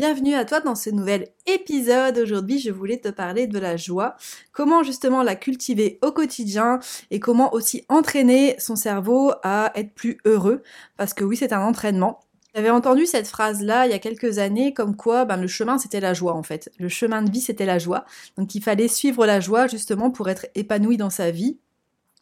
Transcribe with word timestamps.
Bienvenue 0.00 0.34
à 0.34 0.46
toi 0.46 0.60
dans 0.60 0.76
ce 0.76 0.88
nouvel 0.88 1.28
épisode. 1.44 2.16
Aujourd'hui, 2.16 2.58
je 2.58 2.70
voulais 2.70 2.96
te 2.96 3.10
parler 3.10 3.46
de 3.46 3.58
la 3.58 3.76
joie, 3.76 4.16
comment 4.50 4.82
justement 4.82 5.22
la 5.22 5.36
cultiver 5.36 5.98
au 6.00 6.10
quotidien 6.10 6.80
et 7.10 7.20
comment 7.20 7.52
aussi 7.52 7.84
entraîner 7.90 8.56
son 8.58 8.76
cerveau 8.76 9.32
à 9.42 9.72
être 9.74 9.92
plus 9.92 10.16
heureux. 10.24 10.62
Parce 10.96 11.12
que 11.12 11.22
oui, 11.22 11.36
c'est 11.36 11.52
un 11.52 11.60
entraînement. 11.60 12.20
J'avais 12.54 12.70
entendu 12.70 13.04
cette 13.04 13.26
phrase-là 13.26 13.84
il 13.84 13.90
y 13.90 13.94
a 13.94 13.98
quelques 13.98 14.38
années, 14.38 14.72
comme 14.72 14.96
quoi 14.96 15.26
ben, 15.26 15.36
le 15.36 15.48
chemin 15.48 15.76
c'était 15.76 16.00
la 16.00 16.14
joie 16.14 16.34
en 16.34 16.42
fait. 16.42 16.72
Le 16.78 16.88
chemin 16.88 17.20
de 17.20 17.30
vie 17.30 17.42
c'était 17.42 17.66
la 17.66 17.78
joie. 17.78 18.06
Donc 18.38 18.54
il 18.54 18.62
fallait 18.62 18.88
suivre 18.88 19.26
la 19.26 19.38
joie 19.38 19.66
justement 19.66 20.10
pour 20.10 20.30
être 20.30 20.46
épanoui 20.54 20.96
dans 20.96 21.10
sa 21.10 21.30
vie. 21.30 21.58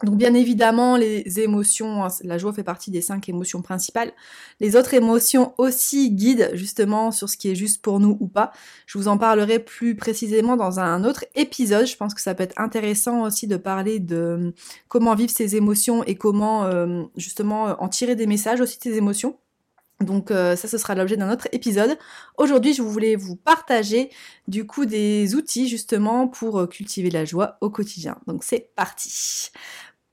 Donc 0.04 0.16
bien 0.16 0.32
évidemment, 0.34 0.96
les 0.96 1.40
émotions, 1.40 2.04
hein, 2.04 2.08
la 2.22 2.38
joie 2.38 2.52
fait 2.52 2.62
partie 2.62 2.92
des 2.92 3.00
cinq 3.00 3.28
émotions 3.28 3.62
principales. 3.62 4.12
Les 4.60 4.76
autres 4.76 4.94
émotions 4.94 5.54
aussi 5.58 6.12
guident 6.12 6.50
justement 6.54 7.10
sur 7.10 7.28
ce 7.28 7.36
qui 7.36 7.50
est 7.50 7.56
juste 7.56 7.82
pour 7.82 7.98
nous 7.98 8.16
ou 8.20 8.28
pas. 8.28 8.52
Je 8.86 8.96
vous 8.96 9.08
en 9.08 9.18
parlerai 9.18 9.58
plus 9.58 9.96
précisément 9.96 10.56
dans 10.56 10.78
un 10.78 11.02
autre 11.02 11.24
épisode. 11.34 11.86
Je 11.86 11.96
pense 11.96 12.14
que 12.14 12.20
ça 12.20 12.36
peut 12.36 12.44
être 12.44 12.60
intéressant 12.60 13.22
aussi 13.22 13.48
de 13.48 13.56
parler 13.56 13.98
de 13.98 14.16
euh, 14.16 14.52
comment 14.86 15.16
vivre 15.16 15.32
ces 15.32 15.56
émotions 15.56 16.04
et 16.04 16.14
comment 16.14 16.64
euh, 16.66 17.02
justement 17.16 17.64
en 17.82 17.88
tirer 17.88 18.14
des 18.14 18.28
messages 18.28 18.60
aussi 18.60 18.78
de 18.78 18.92
émotions. 18.92 19.36
Donc 20.00 20.30
euh, 20.30 20.54
ça, 20.54 20.68
ce 20.68 20.78
sera 20.78 20.94
l'objet 20.94 21.16
d'un 21.16 21.32
autre 21.32 21.48
épisode. 21.50 21.98
Aujourd'hui, 22.36 22.72
je 22.72 22.82
voulais 22.82 23.16
vous 23.16 23.34
partager 23.34 24.10
du 24.46 24.64
coup 24.64 24.86
des 24.86 25.34
outils 25.34 25.68
justement 25.68 26.28
pour 26.28 26.68
cultiver 26.68 27.10
la 27.10 27.24
joie 27.24 27.58
au 27.60 27.68
quotidien. 27.68 28.16
Donc 28.28 28.44
c'est 28.44 28.70
parti. 28.76 29.50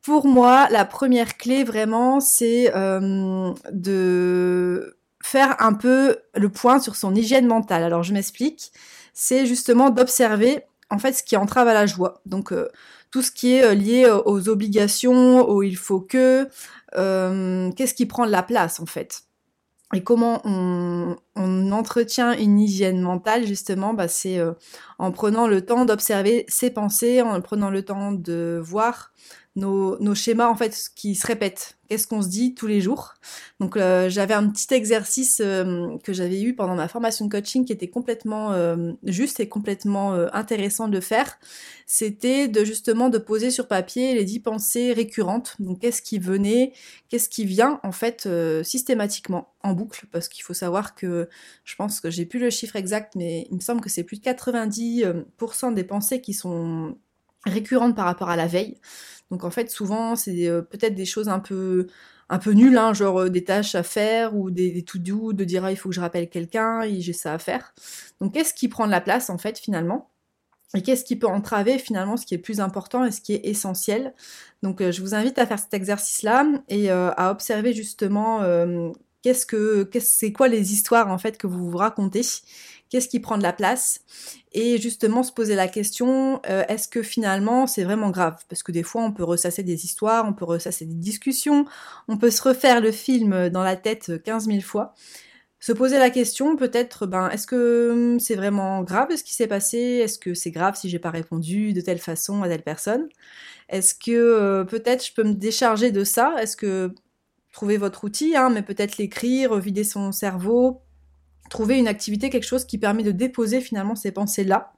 Pour 0.05 0.27
moi, 0.27 0.67
la 0.69 0.85
première 0.85 1.35
clé 1.35 1.63
vraiment, 1.63 2.19
c'est 2.19 2.71
euh, 2.75 3.51
de 3.71 4.99
faire 5.23 5.55
un 5.59 5.73
peu 5.73 6.17
le 6.35 6.49
point 6.49 6.79
sur 6.79 6.95
son 6.95 7.15
hygiène 7.15 7.47
mentale. 7.47 7.81
Alors 7.81 8.03
je 8.03 8.13
m'explique. 8.13 8.71
C'est 9.15 9.47
justement 9.47 9.89
d'observer 9.89 10.61
en 10.91 10.99
fait 10.99 11.13
ce 11.13 11.23
qui 11.23 11.35
entrave 11.35 11.67
à 11.67 11.73
la 11.73 11.87
joie. 11.87 12.21
Donc 12.27 12.53
euh, 12.53 12.69
tout 13.09 13.23
ce 13.23 13.31
qui 13.31 13.53
est 13.53 13.63
euh, 13.63 13.73
lié 13.73 14.07
aux 14.25 14.47
obligations, 14.47 15.41
au 15.49 15.63
il 15.63 15.75
faut 15.75 16.01
que, 16.01 16.47
qu'est-ce 16.93 17.95
qui 17.95 18.05
prend 18.05 18.27
de 18.27 18.31
la 18.31 18.43
place 18.43 18.79
en 18.79 18.85
fait? 18.85 19.23
Et 19.95 20.03
comment 20.03 20.41
on, 20.45 21.15
entretient 21.71 22.33
une 22.33 22.59
hygiène 22.59 23.01
mentale, 23.01 23.45
justement, 23.45 23.93
bah, 23.93 24.07
c'est 24.07 24.39
en 24.97 25.11
prenant 25.11 25.47
le 25.47 25.65
temps 25.65 25.85
d'observer 25.85 26.45
ses 26.47 26.69
pensées, 26.69 27.21
en 27.21 27.39
prenant 27.41 27.69
le 27.69 27.83
temps 27.83 28.11
de 28.11 28.59
voir 28.63 29.11
nos, 29.55 30.15
schémas 30.15 30.47
en 30.47 30.55
fait 30.55 30.91
qui 30.95 31.15
se 31.15 31.25
répètent. 31.25 31.77
Qu'est-ce 31.87 32.07
qu'on 32.07 32.21
se 32.21 32.27
dit 32.27 32.55
tous 32.55 32.65
les 32.65 32.81
jours? 32.81 33.13
Donc 33.59 33.77
euh, 33.77 34.09
j'avais 34.09 34.33
un 34.33 34.49
petit 34.49 34.73
exercice 34.73 35.39
euh, 35.43 35.97
que 36.03 36.13
j'avais 36.13 36.41
eu 36.41 36.55
pendant 36.55 36.73
ma 36.75 36.87
formation 36.87 37.25
de 37.25 37.31
coaching 37.31 37.63
qui 37.63 37.71
était 37.71 37.87
complètement 37.87 38.53
euh, 38.53 38.93
juste 39.03 39.39
et 39.39 39.47
complètement 39.47 40.13
intéressant 40.33 40.87
de 40.87 40.99
faire. 40.99 41.37
C'était 41.85 42.47
de 42.47 42.65
justement 42.65 43.09
de 43.09 43.19
poser 43.19 43.51
sur 43.51 43.67
papier 43.67 44.15
les 44.15 44.25
dix 44.25 44.39
pensées 44.39 44.93
récurrentes. 44.93 45.55
Donc 45.59 45.79
qu'est-ce 45.79 46.01
qui 46.01 46.17
venait, 46.17 46.73
qu'est-ce 47.09 47.29
qui 47.29 47.45
vient 47.45 47.79
en 47.83 47.91
fait 47.91 48.27
systématiquement 48.63 49.53
en 49.63 49.73
boucle? 49.73 50.07
Parce 50.11 50.27
qu'il 50.27 50.43
faut 50.43 50.55
savoir 50.55 50.95
que 50.95 51.29
je 51.63 51.75
pense 51.75 52.01
que 52.01 52.09
j'ai 52.09 52.25
plus 52.25 52.39
le 52.39 52.49
chiffre 52.49 52.75
exact 52.75 53.13
mais 53.15 53.47
il 53.51 53.55
me 53.55 53.61
semble 53.61 53.81
que 53.81 53.89
c'est 53.89 54.03
plus 54.03 54.19
de 54.19 54.25
90% 54.25 55.73
des 55.73 55.83
pensées 55.83 56.19
qui 56.19 56.33
sont 56.33 56.97
récurrentes 57.45 57.95
par 57.95 58.05
rapport 58.05 58.29
à 58.29 58.35
la 58.35 58.47
veille. 58.47 58.77
Donc 59.31 59.43
en 59.43 59.49
fait, 59.49 59.69
souvent, 59.69 60.15
c'est 60.15 60.47
euh, 60.47 60.61
peut-être 60.61 60.95
des 60.95 61.05
choses 61.05 61.29
un 61.29 61.39
peu 61.39 61.87
un 62.29 62.39
peu 62.39 62.51
nulles, 62.51 62.77
hein, 62.77 62.93
genre 62.93 63.21
euh, 63.21 63.29
des 63.29 63.43
tâches 63.43 63.75
à 63.75 63.83
faire 63.83 64.35
ou 64.35 64.49
des, 64.49 64.71
des 64.71 64.83
tout 64.83 64.97
doux, 64.97 65.33
de 65.33 65.43
dire 65.43 65.63
ah, 65.65 65.71
il 65.71 65.77
faut 65.77 65.89
que 65.89 65.95
je 65.95 66.01
rappelle 66.01 66.29
quelqu'un 66.29 66.81
j'ai 66.99 67.13
ça 67.13 67.33
à 67.33 67.37
faire. 67.37 67.73
Donc 68.19 68.33
qu'est-ce 68.33 68.53
qui 68.53 68.67
prend 68.67 68.87
de 68.87 68.91
la 68.91 69.01
place 69.01 69.29
en 69.29 69.37
fait 69.37 69.59
finalement? 69.59 70.11
Et 70.75 70.81
qu'est-ce 70.81 71.05
qui 71.05 71.15
peut 71.15 71.27
entraver 71.27 71.77
finalement 71.79 72.17
ce 72.17 72.25
qui 72.25 72.33
est 72.33 72.39
plus 72.39 72.59
important 72.59 73.05
et 73.05 73.11
ce 73.11 73.21
qui 73.21 73.33
est 73.33 73.45
essentiel? 73.45 74.13
Donc 74.63 74.81
euh, 74.81 74.91
je 74.91 75.01
vous 75.01 75.13
invite 75.15 75.37
à 75.37 75.45
faire 75.45 75.59
cet 75.59 75.73
exercice-là 75.73 76.45
et 76.69 76.89
à 76.89 77.31
observer 77.31 77.73
justement 77.73 78.41
qu'est-ce 79.21 79.45
que 79.45 79.89
c'est 79.99 80.31
quoi 80.33 80.47
les 80.47 80.73
histoires 80.73 81.09
en 81.09 81.17
fait 81.17 81.37
que 81.37 81.47
vous 81.47 81.69
vous 81.69 81.77
racontez 81.77 82.23
qu'est-ce 82.95 83.09
qui 83.09 83.19
prend 83.19 83.37
de 83.37 83.43
la 83.43 83.51
place 83.51 83.99
et 84.53 84.77
justement 84.77 85.21
se 85.21 85.33
poser 85.33 85.53
la 85.55 85.67
question 85.67 86.39
euh, 86.49 86.63
est-ce 86.69 86.87
que 86.87 87.03
finalement 87.03 87.67
c'est 87.67 87.83
vraiment 87.83 88.09
grave? 88.09 88.37
Parce 88.47 88.63
que 88.63 88.71
des 88.71 88.83
fois 88.83 89.03
on 89.03 89.11
peut 89.11 89.25
ressasser 89.25 89.63
des 89.63 89.83
histoires 89.83 90.25
on 90.25 90.31
peut 90.31 90.45
ressasser 90.45 90.85
des 90.85 90.93
discussions 90.93 91.65
on 92.07 92.15
peut 92.15 92.31
se 92.31 92.41
refaire 92.41 92.79
le 92.79 92.93
film 92.93 93.49
dans 93.49 93.63
la 93.63 93.75
tête 93.75 94.23
15 94.23 94.45
000 94.45 94.61
fois. 94.61 94.93
Se 95.59 95.73
poser 95.73 95.97
la 95.97 96.09
question 96.09 96.55
peut-être 96.55 97.05
ben 97.05 97.29
est-ce 97.31 97.47
que 97.47 98.13
hum, 98.13 98.19
c'est 98.21 98.35
vraiment 98.35 98.81
grave 98.81 99.13
ce 99.13 99.25
qui 99.25 99.33
s'est 99.33 99.47
passé? 99.47 99.77
Est-ce 99.77 100.17
que 100.17 100.33
c'est 100.33 100.51
grave 100.51 100.77
si 100.77 100.87
j'ai 100.87 100.99
pas 100.99 101.11
répondu 101.11 101.73
de 101.73 101.81
telle 101.81 101.99
façon 101.99 102.43
à 102.43 102.47
telle 102.47 102.63
personne? 102.63 103.09
Est-ce 103.67 103.93
que 103.93 104.11
euh, 104.11 104.63
peut-être 104.63 105.05
je 105.05 105.11
peux 105.11 105.23
me 105.23 105.33
décharger 105.33 105.91
de 105.91 106.05
ça? 106.05 106.33
Est-ce 106.39 106.55
que 106.55 106.95
trouver 107.51 107.75
votre 107.77 108.05
outil 108.05 108.37
hein, 108.37 108.49
mais 108.49 108.61
peut-être 108.61 108.97
l'écrire 108.97 109.57
vider 109.59 109.83
son 109.83 110.13
cerveau 110.13 110.84
trouver 111.49 111.77
une 111.77 111.87
activité, 111.87 112.29
quelque 112.29 112.43
chose 112.43 112.65
qui 112.65 112.77
permet 112.77 113.03
de 113.03 113.11
déposer 113.11 113.61
finalement 113.61 113.95
ces 113.95 114.11
pensées-là, 114.11 114.73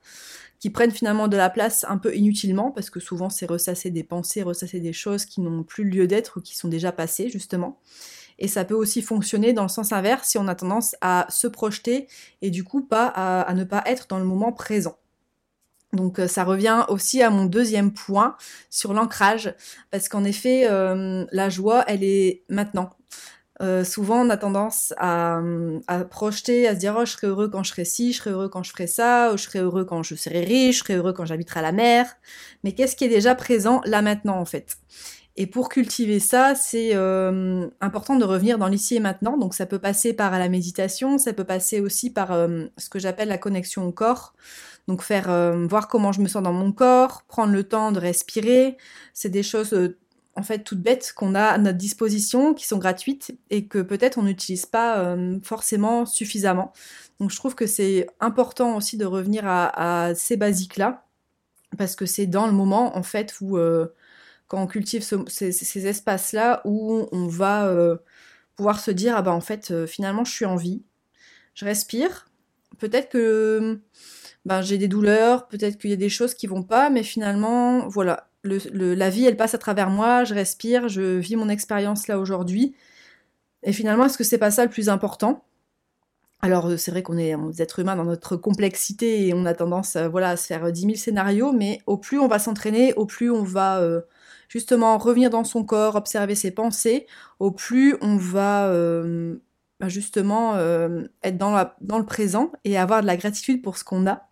qui 0.59 0.69
prennent 0.69 0.91
finalement 0.91 1.28
de 1.28 1.38
la 1.38 1.50
place 1.50 1.85
un 1.88 1.97
peu 1.97 2.16
inutilement, 2.16 2.72
parce 2.72 2.89
que 2.89 3.00
souvent 3.00 3.29
c'est 3.29 3.45
ressasser 3.45 3.91
des 3.91 4.03
pensées, 4.03 4.44
ressasser 4.44 4.79
des 4.79 4.94
choses 4.94 5.25
qui 5.25 5.41
n'ont 5.41 5.63
plus 5.63 5.83
lieu 5.83 6.07
d'être 6.07 6.38
ou 6.38 6.41
qui 6.41 6.56
sont 6.56 6.67
déjà 6.67 6.91
passées 6.91 7.29
justement. 7.29 7.79
Et 8.39 8.47
ça 8.47 8.66
peut 8.66 8.75
aussi 8.75 9.01
fonctionner 9.01 9.53
dans 9.53 9.63
le 9.63 9.69
sens 9.69 9.91
inverse 9.91 10.29
si 10.29 10.38
on 10.38 10.47
a 10.47 10.56
tendance 10.56 10.95
à 11.01 11.25
se 11.29 11.47
projeter 11.47 12.07
et 12.41 12.51
du 12.51 12.63
coup 12.63 12.81
pas 12.83 13.07
à, 13.07 13.53
ne 13.53 13.63
pas 13.63 13.83
être 13.85 14.07
dans 14.07 14.19
le 14.19 14.25
moment 14.25 14.51
présent. 14.51 14.97
Donc 15.94 16.19
euh, 16.19 16.27
ça 16.27 16.44
revient 16.44 16.85
aussi 16.89 17.22
à 17.22 17.29
mon 17.29 17.45
deuxième 17.45 17.94
point 17.94 18.35
sur 18.69 18.94
l'ancrage, 18.94 19.56
parce 19.89 20.09
qu'en 20.09 20.25
effet, 20.25 20.67
euh, 20.69 21.25
la 21.31 21.50
joie, 21.50 21.85
elle 21.88 22.03
est 22.03 22.44
maintenant. 22.50 22.96
Euh, 23.62 23.84
souvent, 23.84 24.22
on 24.22 24.29
a 24.29 24.38
tendance 24.38 24.94
à, 24.97 25.41
projeter, 26.09 26.68
à 26.68 26.75
se 26.75 26.79
dire 26.79 26.95
oh, 26.97 27.06
je 27.06 27.12
serai 27.12 27.28
heureux 27.28 27.50
quand 27.50 27.63
je 27.63 27.72
serai 27.72 27.85
ci, 27.85 28.13
je 28.13 28.18
serai 28.19 28.31
heureux 28.31 28.50
quand 28.50 28.63
je 28.63 28.72
ferai 28.72 28.88
ça, 28.88 29.34
ou 29.34 29.38
je 29.38 29.44
serai 29.44 29.59
heureux 29.59 29.85
quand 29.85 30.03
je 30.03 30.16
serai 30.16 30.41
riche, 30.41 30.78
je 30.78 30.84
serai 30.84 30.95
heureux 30.95 31.13
quand 31.13 31.25
j'habiterai 31.25 31.59
à 31.59 31.63
la 31.63 31.72
mer. 31.72 32.06
Mais 32.63 32.73
qu'est-ce 32.73 32.95
qui 32.95 33.06
est 33.06 33.09
déjà 33.09 33.35
présent 33.35 33.81
là 33.85 34.01
maintenant 34.01 34.40
en 34.40 34.45
fait? 34.45 34.78
Et 35.40 35.45
pour 35.45 35.69
cultiver 35.69 36.19
ça, 36.19 36.56
c'est 36.56 36.95
euh, 36.95 37.68
important 37.79 38.16
de 38.16 38.25
revenir 38.25 38.57
dans 38.57 38.68
l'ici 38.68 38.95
et 38.95 39.00
maintenant. 39.00 39.38
Donc 39.38 39.53
ça 39.53 39.68
peut 39.68 39.79
passer 39.79 40.13
par 40.13 40.31
la 40.31 40.50
méditation, 40.50 41.18
ça 41.19 41.34
peut 41.34 41.44
passer 41.44 41.79
aussi 41.79 42.12
par 42.12 42.31
euh, 42.31 42.66
ce 42.78 42.89
que 42.89 42.97
j'appelle 42.97 43.28
la 43.28 43.38
connexion 43.38 43.85
au 43.88 43.91
corps. 43.91 44.34
Donc 44.88 45.01
faire 45.01 45.28
voir 45.68 45.89
comment 45.89 46.13
je 46.13 46.22
me 46.22 46.29
sens 46.29 46.41
dans 46.41 46.53
mon 46.53 46.72
corps, 46.72 47.24
prendre 47.28 47.51
le 47.51 47.63
temps 47.66 47.91
de 47.91 48.00
respirer, 48.00 48.78
c'est 49.13 49.28
des 49.28 49.44
choses 49.44 49.74
en 50.37 50.43
fait 50.43 50.59
toutes 50.59 50.81
bêtes 50.81 51.13
qu'on 51.15 51.33
a 51.33 51.45
à 51.45 51.57
notre 51.57 51.79
disposition, 51.79 52.53
qui 52.53 52.67
sont 52.67 52.77
gratuites 52.77 53.35
et 53.50 53.65
que 53.65 53.79
peut-être 53.79 54.19
on 54.19 54.23
n'utilise 54.23 54.67
pas 54.67 55.00
euh, 55.00 55.39
forcément 55.44 56.06
suffisamment. 56.06 56.73
Donc 57.19 57.31
je 57.31 57.35
trouve 57.35 57.56
que 57.56 57.65
c'est 57.65 58.07
important 58.19 58.77
aussi 58.77 58.97
de 58.97 59.06
revenir 59.06 59.44
à, 59.47 60.13
ces 60.15 60.38
basiques-là, 60.38 61.03
parce 61.77 61.95
que 61.95 62.06
c'est 62.06 62.27
dans 62.27 62.45
le 62.45 62.53
moment 62.53 62.95
en 62.95 63.03
fait 63.03 63.35
où 63.41 63.57
euh, 63.57 63.88
quand 64.47 64.62
on 64.62 64.67
cultive 64.67 65.03
ces, 65.27 65.88
espaces-là 65.88 66.62
où 66.65 67.07
on 67.12 67.27
va 67.27 67.65
euh, 67.65 67.97
pouvoir 68.56 68.79
se 68.79 68.91
dire 68.91 69.15
ah 69.17 69.23
bah 69.23 69.33
en 69.33 69.41
fait 69.41 69.88
finalement 69.88 70.23
je 70.23 70.31
suis 70.31 70.45
en 70.45 70.56
vie, 70.56 70.83
je 71.56 71.65
respire, 71.65 72.27
peut-être 72.77 73.09
que 73.09 73.81
ben, 74.45 74.62
j'ai 74.62 74.77
des 74.77 74.88
douleurs, 74.88 75.47
peut-être 75.47 75.79
qu'il 75.79 75.89
y 75.89 75.94
a 75.94 75.97
des 75.97 76.09
choses 76.09 76.35
qui 76.35 76.45
vont 76.45 76.63
pas, 76.63 76.91
mais 76.91 77.03
finalement 77.03 77.88
voilà 77.88 78.29
la 78.73 79.09
vie, 79.09 79.25
elle 79.25 79.38
passe 79.38 79.53
à 79.53 79.57
travers 79.57 79.89
moi, 79.89 80.23
je 80.23 80.33
respire, 80.33 80.89
je 80.89 81.17
vis 81.17 81.35
mon 81.35 81.49
expérience 81.49 82.07
là 82.07 82.19
aujourd'hui. 82.19 82.75
Et 83.63 83.73
finalement, 83.73 84.05
est-ce 84.05 84.17
que 84.17 84.23
c'est 84.23 84.38
pas 84.38 84.51
ça 84.51 84.63
le 84.63 84.69
plus 84.71 84.89
important? 84.89 85.44
Alors 86.41 86.67
euh, 86.67 86.77
c'est 86.77 86.91
vrai 86.91 87.01
qu'on 87.01 87.17
est 87.17 87.35
des 87.35 87.61
êtres 87.61 87.79
humains 87.79 87.95
dans 87.95 88.05
notre 88.05 88.38
complexité 88.38 89.27
et 89.27 89.33
on 89.33 89.45
a 89.45 89.53
tendance 89.53 89.95
euh, 89.95 90.07
voilà, 90.07 90.31
à 90.31 90.38
se 90.38 90.45
faire 90.45 90.71
10 90.71 90.81
000 90.81 90.95
scénarios, 90.95 91.51
mais 91.51 91.81
au 91.88 91.97
plus 91.97 92.19
on 92.19 92.27
va 92.27 92.38
s'entraîner, 92.39 92.94
au 92.94 93.05
plus 93.05 93.31
on 93.31 93.44
va 93.44 93.79
euh, 93.79 94.01
justement 94.47 94.97
revenir 94.97 95.29
dans 95.31 95.43
son 95.43 95.63
corps, 95.63 95.95
observer 95.95 96.35
ses 96.35 96.51
pensées, 96.51 97.07
au 97.39 97.51
plus 97.51 97.97
on 98.01 98.17
va 98.17 98.71
bah, 99.79 99.89
justement 99.89 100.56
euh, 100.56 101.03
être 101.24 101.38
dans, 101.38 101.51
la, 101.51 101.75
dans 101.81 102.00
le 102.00 102.06
présent 102.06 102.51
et 102.63 102.77
avoir 102.77 103.01
de 103.01 103.07
la 103.07 103.18
gratitude 103.18 103.62
pour 103.62 103.77
ce 103.77 103.83
qu'on 103.83 104.07
a. 104.07 104.27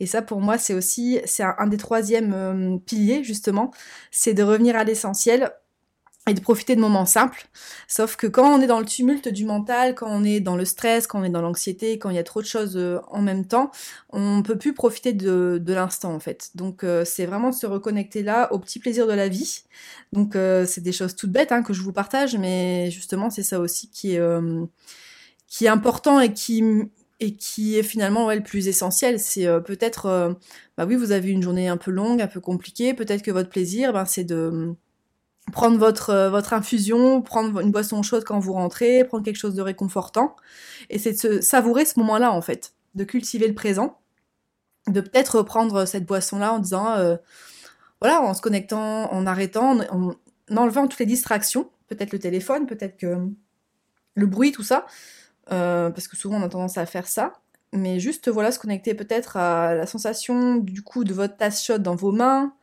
Et 0.00 0.06
ça, 0.06 0.22
pour 0.22 0.40
moi, 0.40 0.58
c'est 0.58 0.74
aussi 0.74 1.20
c'est 1.24 1.44
un, 1.44 1.66
des 1.66 1.76
troisièmes 1.76 2.32
euh, 2.34 2.78
piliers 2.78 3.22
justement, 3.24 3.72
c'est 4.10 4.34
de 4.34 4.42
revenir 4.42 4.76
à 4.76 4.84
l'essentiel 4.84 5.52
et 6.28 6.34
de 6.34 6.40
profiter 6.40 6.76
de 6.76 6.80
moments 6.80 7.06
simples. 7.06 7.48
Sauf 7.86 8.16
que 8.16 8.26
quand 8.26 8.54
on 8.54 8.60
est 8.60 8.66
dans 8.66 8.80
le 8.80 8.86
tumulte 8.86 9.28
du 9.28 9.44
mental, 9.44 9.94
quand 9.94 10.08
on 10.08 10.24
est 10.24 10.40
dans 10.40 10.56
le 10.56 10.64
stress, 10.64 11.06
quand 11.06 11.20
on 11.20 11.24
est 11.24 11.30
dans 11.30 11.42
l'anxiété, 11.42 11.98
quand 11.98 12.10
il 12.10 12.16
y 12.16 12.18
a 12.18 12.24
trop 12.24 12.40
de 12.40 12.46
choses 12.46 12.76
euh, 12.76 12.98
en 13.08 13.22
même 13.22 13.46
temps, 13.46 13.70
on 14.10 14.42
peut 14.42 14.58
plus 14.58 14.74
profiter 14.74 15.12
de, 15.12 15.60
de 15.62 15.72
l'instant 15.74 16.14
en 16.14 16.20
fait. 16.20 16.50
Donc 16.54 16.84
euh, 16.84 17.04
c'est 17.04 17.26
vraiment 17.26 17.52
se 17.52 17.66
reconnecter 17.66 18.22
là 18.22 18.52
au 18.52 18.58
petit 18.58 18.78
plaisir 18.78 19.06
de 19.06 19.12
la 19.12 19.28
vie. 19.28 19.62
Donc 20.12 20.36
euh, 20.36 20.66
c'est 20.66 20.82
des 20.82 20.92
choses 20.92 21.16
toutes 21.16 21.32
bêtes 21.32 21.52
hein, 21.52 21.62
que 21.62 21.72
je 21.72 21.82
vous 21.82 21.92
partage, 21.92 22.36
mais 22.36 22.90
justement 22.90 23.30
c'est 23.30 23.42
ça 23.42 23.60
aussi 23.60 23.90
qui 23.90 24.14
est 24.14 24.20
qui 25.46 25.64
est 25.64 25.68
important 25.68 26.20
et 26.20 26.32
qui 26.32 26.62
et 27.20 27.34
qui 27.34 27.76
est 27.76 27.82
finalement 27.82 28.26
ouais, 28.26 28.36
le 28.36 28.42
plus 28.42 28.68
essentiel. 28.68 29.18
C'est 29.18 29.46
peut-être, 29.64 30.36
bah 30.76 30.86
oui, 30.86 30.94
vous 30.94 31.10
avez 31.10 31.30
une 31.30 31.42
journée 31.42 31.68
un 31.68 31.76
peu 31.76 31.90
longue, 31.90 32.22
un 32.22 32.28
peu 32.28 32.40
compliquée. 32.40 32.94
Peut-être 32.94 33.22
que 33.22 33.30
votre 33.30 33.48
plaisir, 33.48 33.92
ben, 33.92 34.04
c'est 34.04 34.24
de 34.24 34.76
prendre 35.52 35.78
votre, 35.78 36.10
euh, 36.10 36.30
votre 36.30 36.52
infusion, 36.52 37.22
prendre 37.22 37.60
une 37.60 37.70
boisson 37.70 38.02
chaude 38.02 38.24
quand 38.24 38.38
vous 38.38 38.52
rentrez, 38.52 39.04
prendre 39.04 39.24
quelque 39.24 39.36
chose 39.36 39.54
de 39.54 39.62
réconfortant. 39.62 40.36
Et 40.90 40.98
c'est 40.98 41.12
de 41.12 41.18
se 41.18 41.40
savourer 41.40 41.84
ce 41.84 41.98
moment-là, 42.00 42.32
en 42.32 42.42
fait, 42.42 42.74
de 42.94 43.04
cultiver 43.04 43.48
le 43.48 43.54
présent, 43.54 43.98
de 44.86 45.00
peut-être 45.00 45.42
prendre 45.42 45.84
cette 45.84 46.06
boisson-là 46.06 46.54
en 46.54 46.58
disant, 46.58 46.92
euh, 46.96 47.16
voilà, 48.00 48.20
en 48.20 48.34
se 48.34 48.40
connectant, 48.40 49.12
en 49.12 49.26
arrêtant, 49.26 49.78
en, 49.90 50.14
enlevant 50.54 50.86
toutes 50.86 51.00
les 51.00 51.06
distractions, 51.06 51.70
peut-être 51.88 52.12
le 52.12 52.18
téléphone, 52.18 52.66
peut-être 52.66 52.96
que 52.96 53.16
le 54.14 54.26
bruit, 54.26 54.52
tout 54.52 54.62
ça, 54.62 54.86
euh, 55.52 55.90
parce 55.90 56.08
que 56.08 56.16
souvent 56.16 56.38
on 56.38 56.42
a 56.42 56.48
tendance 56.48 56.78
à 56.78 56.86
faire 56.86 57.08
ça. 57.08 57.34
Mais 57.72 58.00
juste, 58.00 58.30
voilà, 58.30 58.50
se 58.50 58.58
connecter 58.58 58.94
peut-être 58.94 59.36
à 59.36 59.74
la 59.74 59.86
sensation 59.86 60.56
du 60.56 60.82
coup 60.82 61.04
de 61.04 61.12
votre 61.12 61.36
tasse 61.36 61.62
chaude 61.62 61.82
dans 61.82 61.94
vos 61.94 62.12
mains, 62.12 62.54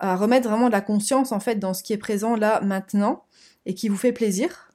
à 0.00 0.16
remettre 0.16 0.48
vraiment 0.48 0.66
de 0.66 0.72
la 0.72 0.80
conscience 0.80 1.32
en 1.32 1.40
fait 1.40 1.56
dans 1.56 1.74
ce 1.74 1.82
qui 1.82 1.92
est 1.92 1.98
présent 1.98 2.36
là 2.36 2.60
maintenant 2.60 3.24
et 3.66 3.74
qui 3.74 3.88
vous 3.88 3.96
fait 3.96 4.12
plaisir. 4.12 4.70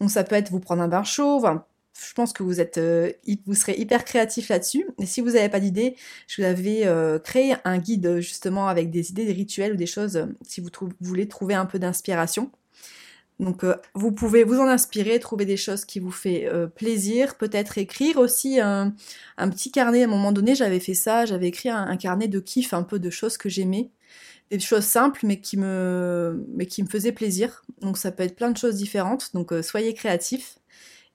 Donc 0.00 0.10
ça 0.10 0.24
peut 0.24 0.36
être 0.36 0.50
vous 0.50 0.60
prendre 0.60 0.82
un 0.82 0.88
bain 0.88 1.04
chaud, 1.04 1.36
enfin, 1.36 1.64
je 2.08 2.14
pense 2.14 2.32
que 2.32 2.42
vous 2.42 2.60
êtes, 2.60 2.78
euh, 2.78 3.12
vous 3.46 3.54
serez 3.54 3.74
hyper 3.74 4.04
créatif 4.04 4.48
là-dessus. 4.48 4.86
Et 4.98 5.06
si 5.06 5.20
vous 5.20 5.32
n'avez 5.32 5.48
pas 5.48 5.60
d'idée, 5.60 5.96
je 6.26 6.40
vous 6.40 6.48
avais 6.48 6.86
euh, 6.86 7.18
créé 7.18 7.56
un 7.64 7.78
guide 7.78 8.20
justement 8.20 8.68
avec 8.68 8.90
des 8.90 9.10
idées, 9.10 9.26
des 9.26 9.32
rituels 9.32 9.72
ou 9.74 9.76
des 9.76 9.86
choses 9.86 10.16
euh, 10.16 10.26
si 10.46 10.60
vous, 10.60 10.70
voulez 11.00 11.28
trouver 11.28 11.54
un 11.54 11.66
peu 11.66 11.78
d'inspiration. 11.78 12.50
Donc 13.38 13.64
vous 13.94 14.12
pouvez 14.12 14.44
vous 14.44 14.58
en 14.58 14.66
inspirer, 14.66 15.18
trouver 15.18 15.46
des 15.46 15.56
choses 15.56 15.86
qui 15.86 15.98
vous 15.98 16.10
fait 16.10 16.46
plaisir, 16.76 17.38
peut-être 17.38 17.78
écrire 17.78 18.18
aussi 18.18 18.60
un, 18.60 18.92
petit 19.38 19.72
carnet. 19.72 20.02
À 20.02 20.04
un 20.04 20.08
moment 20.08 20.30
donné, 20.30 20.54
j'avais 20.54 20.78
fait 20.78 20.92
ça, 20.92 21.24
j'avais 21.24 21.48
écrit 21.48 21.70
un, 21.70 21.86
un, 21.86 21.96
carnet 21.96 22.28
de 22.28 22.38
kiff, 22.38 22.74
un 22.74 22.82
peu 22.82 22.98
de 22.98 23.08
choses 23.08 23.38
que 23.38 23.48
j'aimais 23.48 23.88
des 24.50 24.64
choses 24.64 24.84
simples 24.84 25.20
mais 25.24 25.40
qui 25.40 25.56
me 25.56 26.44
faisaient 26.88 27.12
plaisir. 27.12 27.62
Donc 27.80 27.96
ça 27.96 28.10
peut 28.10 28.22
être 28.22 28.36
plein 28.36 28.50
de 28.50 28.56
choses 28.56 28.76
différentes. 28.76 29.30
Donc 29.34 29.52
euh, 29.52 29.62
soyez 29.62 29.94
créatifs 29.94 30.58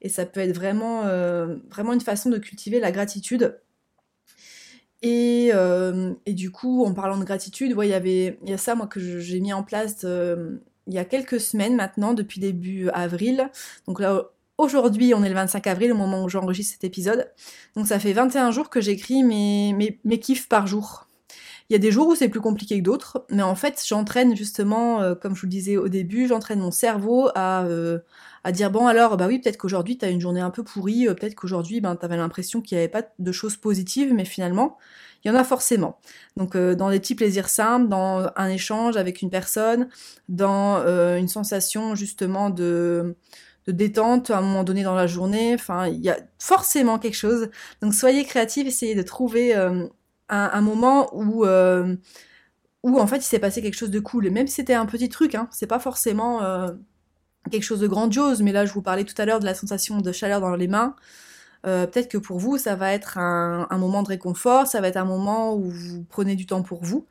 et 0.02 0.08
ça 0.08 0.26
peut 0.26 0.40
être 0.40 0.54
vraiment 0.54 1.04
euh, 1.04 1.56
vraiment 1.70 1.92
une 1.92 2.00
façon 2.00 2.30
de 2.30 2.38
cultiver 2.38 2.80
la 2.80 2.92
gratitude. 2.92 3.58
Et, 5.02 5.50
euh, 5.54 6.14
et 6.24 6.32
du 6.32 6.50
coup, 6.50 6.84
en 6.84 6.94
parlant 6.94 7.18
de 7.18 7.24
gratitude, 7.24 7.76
il 7.78 7.88
y 7.88 7.94
avait 7.94 8.38
il 8.42 8.50
y 8.50 8.52
a 8.52 8.58
ça 8.58 8.74
moi 8.74 8.86
que 8.86 9.00
j'ai 9.20 9.40
mis 9.40 9.52
en 9.52 9.62
place 9.62 10.04
il 10.88 10.94
y 10.94 10.98
a 10.98 11.04
quelques 11.04 11.40
semaines 11.40 11.74
maintenant, 11.74 12.14
depuis 12.14 12.40
début 12.40 12.88
avril. 12.90 13.50
Donc 13.86 14.00
là 14.00 14.30
Aujourd'hui, 14.58 15.12
on 15.12 15.22
est 15.22 15.28
le 15.28 15.34
25 15.34 15.66
avril, 15.66 15.92
au 15.92 15.96
moment 15.96 16.24
où 16.24 16.30
j'enregistre 16.30 16.72
cet 16.72 16.84
épisode. 16.84 17.30
Donc 17.76 17.86
ça 17.86 17.98
fait 17.98 18.14
21 18.14 18.50
jours 18.52 18.70
que 18.70 18.80
j'écris 18.80 19.22
mes, 19.22 19.74
mes, 19.74 20.00
mes 20.04 20.18
kiffs 20.18 20.48
par 20.48 20.66
jour. 20.66 21.05
Il 21.68 21.72
y 21.72 21.76
a 21.76 21.78
des 21.78 21.90
jours 21.90 22.06
où 22.06 22.14
c'est 22.14 22.28
plus 22.28 22.40
compliqué 22.40 22.78
que 22.78 22.84
d'autres, 22.84 23.26
mais 23.30 23.42
en 23.42 23.56
fait, 23.56 23.82
j'entraîne 23.86 24.36
justement, 24.36 25.02
euh, 25.02 25.14
comme 25.16 25.34
je 25.34 25.40
vous 25.40 25.46
le 25.46 25.50
disais 25.50 25.76
au 25.76 25.88
début, 25.88 26.28
j'entraîne 26.28 26.60
mon 26.60 26.70
cerveau 26.70 27.28
à, 27.34 27.64
euh, 27.64 27.98
à 28.44 28.52
dire 28.52 28.70
bon 28.70 28.86
alors, 28.86 29.16
bah 29.16 29.26
oui, 29.26 29.40
peut-être 29.40 29.56
qu'aujourd'hui 29.56 29.98
t'as 29.98 30.10
une 30.10 30.20
journée 30.20 30.40
un 30.40 30.50
peu 30.50 30.62
pourrie, 30.62 31.08
euh, 31.08 31.14
peut-être 31.14 31.34
qu'aujourd'hui, 31.34 31.80
ben 31.80 31.96
t'avais 31.96 32.16
l'impression 32.16 32.60
qu'il 32.60 32.76
n'y 32.78 32.84
avait 32.84 32.90
pas 32.90 33.02
de 33.18 33.32
choses 33.32 33.56
positives, 33.56 34.14
mais 34.14 34.24
finalement, 34.24 34.78
il 35.24 35.28
y 35.28 35.30
en 35.30 35.34
a 35.34 35.42
forcément. 35.42 35.98
Donc 36.36 36.56
dans 36.56 36.90
des 36.90 37.00
petits 37.00 37.16
plaisirs 37.16 37.48
simples, 37.48 37.88
dans 37.88 38.30
un 38.36 38.48
échange 38.48 38.96
avec 38.96 39.22
une 39.22 39.30
personne, 39.30 39.88
dans 40.28 40.78
une 41.16 41.26
sensation 41.28 41.94
justement 41.96 42.50
de 42.50 43.16
de 43.66 43.72
détente 43.72 44.30
à 44.30 44.38
un 44.38 44.40
moment 44.42 44.62
donné 44.62 44.84
dans 44.84 44.94
la 44.94 45.08
journée. 45.08 45.54
Enfin, 45.54 45.88
il 45.88 46.00
y 46.00 46.10
a 46.10 46.18
forcément 46.38 46.98
quelque 47.00 47.16
chose. 47.16 47.50
Donc 47.82 47.94
soyez 47.94 48.24
créatifs, 48.24 48.66
essayez 48.68 48.94
de 48.94 49.02
trouver 49.02 49.54
un, 50.28 50.60
moment 50.60 51.14
où, 51.14 51.44
euh, 51.44 51.96
où 52.82 52.98
en 52.98 53.06
fait 53.06 53.18
il 53.18 53.22
s'est 53.22 53.38
passé 53.38 53.62
quelque 53.62 53.76
chose 53.76 53.90
de 53.90 54.00
cool. 54.00 54.26
Et 54.26 54.30
même 54.30 54.46
si 54.46 54.54
c'était 54.54 54.74
un 54.74 54.86
petit 54.86 55.08
truc, 55.08 55.34
hein, 55.34 55.48
c'est 55.50 55.66
pas 55.66 55.78
forcément 55.78 56.42
euh, 56.42 56.70
quelque 57.50 57.62
chose 57.62 57.80
de 57.80 57.86
grandiose, 57.86 58.42
mais 58.42 58.52
là 58.52 58.66
je 58.66 58.72
vous 58.72 58.82
parlais 58.82 59.04
tout 59.04 59.14
à 59.18 59.24
l'heure 59.24 59.40
de 59.40 59.44
la 59.44 59.54
sensation 59.54 60.00
de 60.00 60.12
chaleur 60.12 60.40
dans 60.40 60.56
les 60.56 60.68
mains. 60.68 60.96
Euh, 61.66 61.86
peut-être 61.86 62.08
que 62.08 62.18
pour 62.18 62.38
vous, 62.38 62.58
ça 62.58 62.76
va 62.76 62.92
être 62.92 63.18
un, 63.18 63.66
moment 63.78 64.02
de 64.02 64.08
réconfort, 64.08 64.66
ça 64.66 64.80
va 64.80 64.88
être 64.88 64.96
un 64.96 65.04
moment 65.04 65.54
où 65.56 65.70
vous 65.70 66.04
prenez 66.04 66.36
du 66.36 66.46
temps 66.46 66.62
pour 66.62 66.84
vous. 66.84 67.06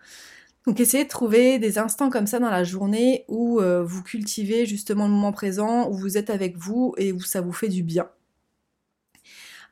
Donc 0.66 0.80
essayez 0.80 1.04
de 1.04 1.10
trouver 1.10 1.60
des 1.60 1.78
instants 1.78 2.10
comme 2.10 2.26
ça 2.26 2.40
dans 2.40 2.50
la 2.50 2.64
journée 2.64 3.26
où 3.28 3.60
vous 3.60 4.04
cultivez 4.04 4.66
justement 4.66 5.08
le 5.08 5.14
moment 5.14 5.32
présent, 5.32 5.90
où 5.90 5.94
vous 5.94 6.18
êtes 6.18 6.30
avec 6.30 6.58
vous 6.58 6.96
et 6.98 7.12
où 7.12 7.22
ça 7.22 7.42
vous 7.42 7.54
fait 7.54 7.70
du 7.70 7.84
bien. 7.84 8.08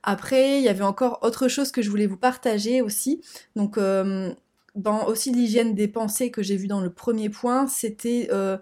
Après, 0.03 0.59
il 0.59 0.63
y 0.63 0.69
avait 0.69 0.83
encore 0.83 1.19
autre 1.21 1.47
chose 1.47 1.71
que 1.71 1.81
je 1.81 1.89
voulais 1.89 2.07
vous 2.07 2.17
partager 2.17 2.81
aussi. 2.81 3.21
Donc, 3.55 3.77
euh, 3.77 4.33
dans 4.75 5.07
aussi 5.07 5.31
l'hygiène 5.31 5.75
des 5.75 5.87
pensées 5.87 6.29
que 6.29 6.43
j'ai 6.43 6.57
vu 6.57 6.67
dans 6.67 6.81
le 6.81 6.91
premier 6.91 7.29
point, 7.29 7.67
c'était 7.67 8.27
euh, 8.31 8.57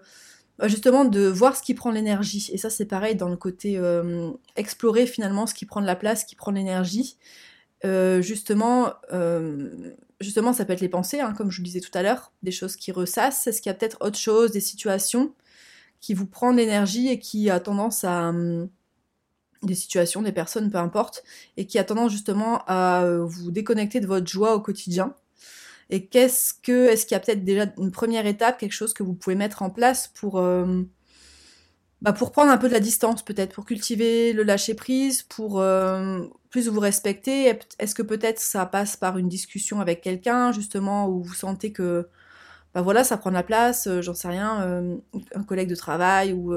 justement 0.62 1.04
de 1.04 1.26
voir 1.26 1.56
ce 1.56 1.62
qui 1.62 1.74
prend 1.74 1.90
l'énergie. 1.90 2.50
Et 2.52 2.58
ça, 2.58 2.70
c'est 2.70 2.86
pareil 2.86 3.16
dans 3.16 3.28
le 3.28 3.36
côté 3.36 3.76
euh, 3.76 4.30
explorer 4.54 5.06
finalement 5.06 5.46
ce 5.48 5.54
qui 5.54 5.66
prend 5.66 5.80
de 5.80 5.86
la 5.86 5.96
place, 5.96 6.20
ce 6.20 6.26
qui 6.26 6.36
prend 6.36 6.52
l'énergie. 6.52 7.16
justement, 8.20 8.92
justement, 10.20 10.52
ça 10.52 10.64
peut 10.64 10.72
être 10.72 10.80
les 10.80 10.88
pensées, 10.88 11.20
hein, 11.20 11.34
comme 11.36 11.50
je 11.50 11.56
vous 11.58 11.64
disais 11.64 11.80
tout 11.80 11.90
à 11.94 12.02
l'heure, 12.02 12.32
des 12.44 12.52
choses 12.52 12.76
qui 12.76 12.92
ressassent. 12.92 13.48
Est-ce 13.48 13.60
qu'il 13.60 13.70
y 13.70 13.74
a 13.74 13.74
peut-être 13.74 13.98
autre 14.00 14.18
chose, 14.18 14.52
des 14.52 14.60
situations 14.60 15.34
qui 16.00 16.14
vous 16.14 16.26
prennent 16.26 16.56
l'énergie 16.56 17.08
et 17.08 17.18
qui 17.18 17.50
a 17.50 17.58
tendance 17.58 18.04
à 18.04 18.28
hum, 18.28 18.68
des 19.62 19.74
situations, 19.74 20.22
des 20.22 20.32
personnes, 20.32 20.70
peu 20.70 20.78
importe, 20.78 21.24
et 21.56 21.66
qui 21.66 21.78
a 21.78 21.84
tendance 21.84 22.12
justement 22.12 22.62
à 22.66 23.04
euh, 23.04 23.24
vous 23.24 23.50
déconnecter 23.50 24.00
de 24.00 24.06
votre 24.06 24.26
joie 24.26 24.54
au 24.54 24.60
quotidien. 24.60 25.14
Et 25.90 26.06
qu'est-ce 26.06 26.54
que, 26.54 26.88
est-ce 26.88 27.06
qu'il 27.06 27.14
y 27.14 27.16
a 27.16 27.20
peut-être 27.20 27.44
déjà 27.44 27.66
une 27.78 27.90
première 27.90 28.26
étape, 28.26 28.58
quelque 28.58 28.72
chose 28.72 28.94
que 28.94 29.02
vous 29.02 29.14
pouvez 29.14 29.36
mettre 29.36 29.62
en 29.62 29.70
place 29.70 30.08
pour, 30.08 30.38
euh, 30.38 30.82
bah 32.00 32.12
pour 32.12 32.32
prendre 32.32 32.50
un 32.50 32.58
peu 32.58 32.68
de 32.68 32.72
la 32.72 32.80
distance, 32.80 33.22
peut-être, 33.22 33.54
pour 33.54 33.64
cultiver 33.64 34.32
le 34.32 34.42
lâcher 34.42 34.74
prise, 34.74 35.22
pour 35.22 35.60
euh, 35.60 36.20
plus 36.50 36.68
vous 36.68 36.80
respecter? 36.80 37.52
Est-ce 37.78 37.94
que 37.94 38.02
peut-être 38.02 38.40
ça 38.40 38.66
passe 38.66 38.96
par 38.96 39.18
une 39.18 39.28
discussion 39.28 39.80
avec 39.80 40.00
quelqu'un, 40.00 40.52
justement, 40.52 41.08
où 41.08 41.22
vous 41.22 41.34
sentez 41.34 41.72
que, 41.72 42.08
bah 42.74 42.82
voilà, 42.82 43.04
ça 43.04 43.16
prend 43.18 43.30
de 43.30 43.36
la 43.36 43.42
place, 43.42 43.88
j'en 44.00 44.14
sais 44.14 44.28
rien, 44.28 44.82
un 45.34 45.42
collègue 45.44 45.68
de 45.68 45.74
travail 45.74 46.32
ou 46.32 46.54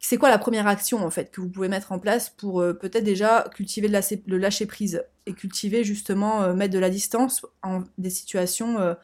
c'est 0.00 0.16
quoi 0.16 0.28
la 0.28 0.38
première 0.38 0.66
action 0.66 1.04
en 1.04 1.10
fait 1.10 1.30
que 1.30 1.40
vous 1.40 1.48
pouvez 1.48 1.68
mettre 1.68 1.92
en 1.92 1.98
place 1.98 2.30
pour 2.30 2.60
euh, 2.60 2.72
peut-être 2.72 3.04
déjà 3.04 3.44
cultiver 3.54 3.88
le 3.88 4.38
lâcher 4.38 4.66
prise 4.66 5.04
et 5.26 5.34
cultiver 5.34 5.84
justement 5.84 6.42
euh, 6.42 6.54
mettre 6.54 6.74
de 6.74 6.80
la 6.80 6.90
distance 6.90 7.46
en 7.62 7.84
des 7.98 8.10
situations 8.10 8.80
euh, 8.80 8.94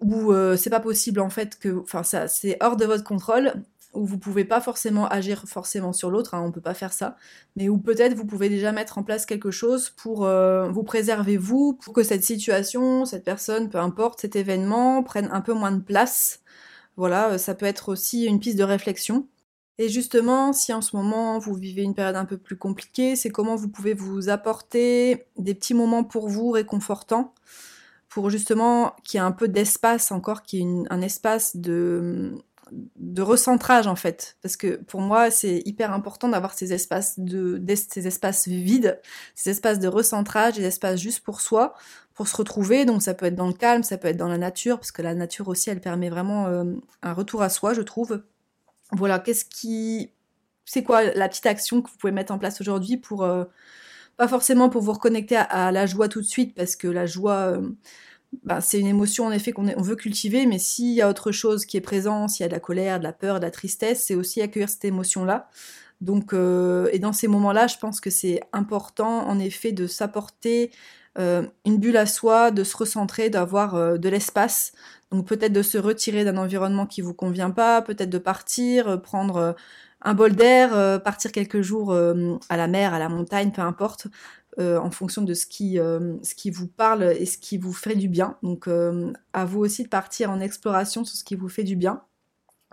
où 0.00 0.32
c'est 0.56 0.70
pas 0.70 0.80
possible 0.80 1.20
en 1.20 1.30
fait 1.30 1.58
que 1.58 1.80
enfin 1.80 2.02
ça 2.02 2.28
c'est 2.28 2.58
hors 2.60 2.76
de 2.76 2.84
votre 2.84 3.02
contrôle 3.02 3.54
où 3.94 4.04
vous 4.04 4.18
pouvez 4.18 4.44
pas 4.44 4.60
forcément 4.60 5.08
agir 5.08 5.44
forcément 5.46 5.94
sur 5.94 6.10
l'autre, 6.10 6.34
hein, 6.34 6.42
on 6.44 6.52
peut 6.52 6.60
pas 6.60 6.74
faire 6.74 6.92
ça, 6.92 7.16
mais 7.56 7.70
où 7.70 7.78
peut-être 7.78 8.12
vous 8.12 8.26
pouvez 8.26 8.50
déjà 8.50 8.70
mettre 8.70 8.98
en 8.98 9.02
place 9.02 9.24
quelque 9.24 9.50
chose 9.50 9.88
pour 9.88 10.28
vous 10.28 10.82
préserver 10.82 11.38
vous, 11.38 11.72
pour 11.72 11.94
que 11.94 12.02
cette 12.02 12.22
situation, 12.22 13.06
cette 13.06 13.24
personne, 13.24 13.70
peu 13.70 13.78
importe, 13.78 14.20
cet 14.20 14.36
événement 14.36 15.02
prenne 15.02 15.30
un 15.32 15.40
peu 15.40 15.54
moins 15.54 15.72
de 15.72 15.80
place. 15.80 16.42
Voilà, 16.98 17.38
ça 17.38 17.54
peut 17.54 17.64
être 17.64 17.88
aussi 17.88 18.26
une 18.26 18.38
piste 18.38 18.58
de 18.58 18.64
réflexion. 18.64 19.26
Et 19.78 19.88
justement, 19.88 20.52
si 20.52 20.72
en 20.72 20.80
ce 20.80 20.96
moment 20.96 21.38
vous 21.38 21.54
vivez 21.54 21.82
une 21.82 21.94
période 21.94 22.16
un 22.16 22.24
peu 22.24 22.38
plus 22.38 22.56
compliquée, 22.56 23.14
c'est 23.14 23.30
comment 23.30 23.56
vous 23.56 23.68
pouvez 23.68 23.92
vous 23.94 24.28
apporter 24.28 25.26
des 25.36 25.54
petits 25.54 25.74
moments 25.74 26.04
pour 26.04 26.28
vous 26.28 26.50
réconfortants, 26.50 27.34
pour 28.08 28.30
justement 28.30 28.94
qu'il 29.04 29.18
y 29.18 29.20
ait 29.22 29.26
un 29.26 29.32
peu 29.32 29.48
d'espace 29.48 30.12
encore, 30.12 30.42
qu'il 30.42 30.60
y 30.60 30.62
ait 30.62 30.84
un 30.88 31.02
espace 31.02 31.56
de, 31.56 32.42
de 32.72 33.22
recentrage 33.22 33.86
en 33.86 33.96
fait. 33.96 34.36
Parce 34.42 34.56
que 34.56 34.76
pour 34.76 35.00
moi, 35.00 35.30
c'est 35.30 35.62
hyper 35.66 35.92
important 35.92 36.28
d'avoir 36.28 36.54
ces 36.54 36.72
espaces 36.72 37.18
de, 37.18 37.62
ces 37.74 38.06
espaces 38.06 38.48
vides, 38.48 39.00
ces 39.34 39.50
espaces 39.50 39.78
de 39.78 39.88
recentrage, 39.88 40.54
des 40.54 40.64
espaces 40.64 41.00
juste 41.00 41.20
pour 41.20 41.40
soi, 41.40 41.74
pour 42.14 42.28
se 42.28 42.36
retrouver. 42.36 42.84
Donc 42.84 43.02
ça 43.02 43.14
peut 43.14 43.26
être 43.26 43.36
dans 43.36 43.48
le 43.48 43.52
calme, 43.52 43.82
ça 43.82 43.98
peut 43.98 44.08
être 44.08 44.16
dans 44.16 44.28
la 44.28 44.38
nature, 44.38 44.78
parce 44.78 44.92
que 44.92 45.02
la 45.02 45.14
nature 45.14 45.48
aussi, 45.48 45.70
elle 45.70 45.80
permet 45.80 46.08
vraiment 46.08 46.46
euh, 46.46 46.64
un 47.02 47.12
retour 47.12 47.42
à 47.42 47.48
soi, 47.48 47.74
je 47.74 47.82
trouve 47.82 48.22
voilà, 48.92 49.18
qu'est-ce 49.18 49.44
qui 49.44 50.10
c'est 50.66 50.82
quoi 50.82 51.04
la 51.04 51.28
petite 51.28 51.46
action 51.46 51.80
que 51.80 51.88
vous 51.88 51.96
pouvez 51.96 52.12
mettre 52.12 52.32
en 52.34 52.38
place 52.38 52.60
aujourd'hui 52.60 52.96
pour, 52.96 53.22
euh, 53.22 53.44
pas 54.16 54.28
forcément 54.28 54.68
pour 54.68 54.82
vous 54.82 54.92
reconnecter 54.92 55.36
à, 55.36 55.72
la 55.72 55.86
joie 55.86 56.08
tout 56.08 56.20
de 56.20 56.26
suite, 56.26 56.54
parce 56.54 56.76
que 56.76 56.88
la 56.88 57.06
joie, 57.06 57.60
bah, 58.44 58.60
c'est 58.60 58.80
une 58.80 58.86
émotion 58.88 59.26
en 59.26 59.30
effet 59.30 59.52
qu'on 59.52 59.68
on 59.68 59.82
veut 59.82 59.96
cultiver, 59.96 60.44
mais 60.46 60.58
s'il 60.58 60.92
y 60.92 61.02
a 61.02 61.08
autre 61.08 61.32
chose 61.32 61.66
qui 61.66 61.76
est 61.76 61.80
présent, 61.80 62.28
s'il 62.28 62.42
y 62.42 62.44
a 62.44 62.48
de 62.48 62.52
la 62.52 62.60
colère, 62.60 62.98
de 62.98 63.04
la 63.04 63.12
peur, 63.12 63.38
de 63.40 63.44
la 63.44 63.50
tristesse, 63.50 64.04
c'est 64.04 64.16
aussi 64.16 64.42
accueillir 64.42 64.68
cette 64.68 64.84
émotion-là. 64.84 65.48
Donc, 66.00 66.34
et 66.34 66.98
dans 66.98 67.12
ces 67.12 67.28
moments-là, 67.28 67.68
je 67.68 67.78
pense 67.78 68.00
que 68.00 68.10
c'est 68.10 68.40
important 68.52 69.26
en 69.28 69.38
effet 69.38 69.72
de 69.72 69.86
s'apporter 69.86 70.70
une 71.16 71.78
bulle 71.78 71.96
à 71.96 72.06
soi, 72.06 72.50
de 72.50 72.64
se 72.64 72.76
recentrer, 72.76 73.30
d'avoir 73.30 73.98
de 73.98 74.08
l'espace. 74.08 74.72
Donc 75.10 75.26
peut-être 75.26 75.52
de 75.52 75.62
se 75.62 75.78
retirer 75.78 76.24
d'un 76.24 76.36
environnement 76.36 76.86
qui 76.86 77.00
vous 77.00 77.14
convient 77.14 77.50
pas, 77.50 77.82
peut-être 77.82 78.10
de 78.10 78.18
partir, 78.18 79.00
prendre 79.02 79.54
un 80.02 80.14
bol 80.14 80.34
d'air, 80.34 81.02
partir 81.02 81.32
quelques 81.32 81.62
jours 81.62 81.94
à 81.94 82.56
la 82.56 82.66
mer, 82.66 82.92
à 82.92 82.98
la 82.98 83.08
montagne, 83.08 83.52
peu 83.52 83.62
importe, 83.62 84.08
en 84.58 84.90
fonction 84.90 85.22
de 85.22 85.32
ce 85.32 85.46
qui, 85.46 85.78
vous 86.50 86.66
parle 86.66 87.04
et 87.04 87.24
ce 87.24 87.38
qui 87.38 87.56
vous 87.56 87.72
fait 87.72 87.94
du 87.94 88.08
bien. 88.08 88.36
Donc 88.42 88.68
à 89.32 89.44
vous 89.44 89.60
aussi 89.60 89.84
de 89.84 89.88
partir 89.88 90.30
en 90.30 90.40
exploration 90.40 91.04
sur 91.04 91.16
ce 91.16 91.24
qui 91.24 91.36
vous 91.36 91.48
fait 91.48 91.64
du 91.64 91.76
bien. 91.76 92.02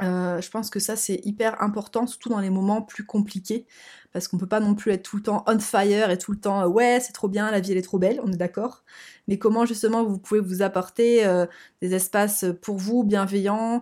Euh, 0.02 0.42
je 0.42 0.50
pense 0.50 0.70
que 0.70 0.80
ça 0.80 0.96
c'est 0.96 1.22
hyper 1.24 1.62
important, 1.62 2.08
surtout 2.08 2.30
dans 2.30 2.40
les 2.40 2.50
moments 2.50 2.82
plus 2.82 3.06
compliqués, 3.06 3.68
parce 4.14 4.28
qu'on 4.28 4.38
peut 4.38 4.48
pas 4.48 4.60
non 4.60 4.76
plus 4.76 4.92
être 4.92 5.04
tout 5.04 5.18
le 5.18 5.24
temps 5.24 5.44
on 5.48 5.60
fire 5.60 6.10
et 6.10 6.18
tout 6.18 6.32
le 6.32 6.40
temps 6.40 6.62
euh, 6.62 6.68
ouais 6.68 7.00
c'est 7.02 7.14
trop 7.14 7.28
bien, 7.28 7.52
la 7.52 7.60
vie 7.60 7.72
elle 7.72 7.78
est 7.78 7.82
trop 7.82 8.00
belle, 8.00 8.20
on 8.24 8.32
est 8.32 8.38
d'accord. 8.38 8.84
Mais 9.28 9.38
comment 9.38 9.66
justement 9.66 10.04
vous 10.04 10.20
pouvez 10.20 10.40
vous 10.40 10.62
apporter 10.62 11.26
euh, 11.26 11.46
des 11.82 11.94
espaces 11.94 12.46
pour 12.62 12.78
vous 12.78 13.04
bienveillants 13.04 13.82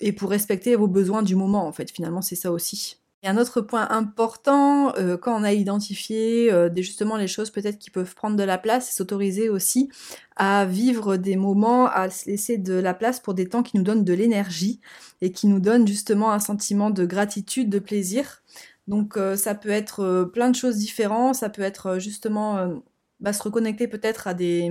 et 0.00 0.12
pour 0.12 0.30
respecter 0.30 0.76
vos 0.76 0.88
besoins 0.88 1.22
du 1.22 1.36
moment 1.36 1.66
en 1.66 1.72
fait. 1.72 1.90
Finalement 1.90 2.22
c'est 2.22 2.36
ça 2.36 2.52
aussi. 2.52 2.98
Et 3.24 3.26
un 3.26 3.38
autre 3.38 3.62
point 3.62 3.88
important, 3.88 4.94
euh, 4.96 5.16
quand 5.16 5.34
on 5.34 5.44
a 5.44 5.54
identifié 5.54 6.52
euh, 6.52 6.68
justement 6.76 7.16
les 7.16 7.26
choses 7.26 7.48
peut-être 7.48 7.78
qui 7.78 7.88
peuvent 7.88 8.14
prendre 8.14 8.36
de 8.36 8.42
la 8.42 8.58
place, 8.58 8.88
c'est 8.88 8.96
s'autoriser 8.96 9.48
aussi 9.48 9.88
à 10.36 10.66
vivre 10.66 11.16
des 11.16 11.36
moments, 11.36 11.86
à 11.86 12.10
se 12.10 12.28
laisser 12.28 12.58
de 12.58 12.74
la 12.74 12.92
place 12.92 13.20
pour 13.20 13.32
des 13.32 13.48
temps 13.48 13.62
qui 13.62 13.78
nous 13.78 13.82
donnent 13.82 14.04
de 14.04 14.12
l'énergie 14.12 14.78
et 15.22 15.32
qui 15.32 15.46
nous 15.46 15.58
donnent 15.58 15.86
justement 15.86 16.32
un 16.32 16.38
sentiment 16.38 16.90
de 16.90 17.06
gratitude, 17.06 17.70
de 17.70 17.78
plaisir. 17.78 18.42
Donc 18.86 19.16
euh, 19.16 19.36
ça 19.36 19.54
peut 19.54 19.70
être 19.70 20.24
plein 20.32 20.50
de 20.50 20.56
choses 20.56 20.76
différentes, 20.76 21.36
ça 21.36 21.48
peut 21.50 21.62
être 21.62 21.98
justement 21.98 22.82
bah, 23.20 23.32
se 23.32 23.42
reconnecter 23.42 23.88
peut-être 23.88 24.26
à 24.28 24.34
des, 24.34 24.70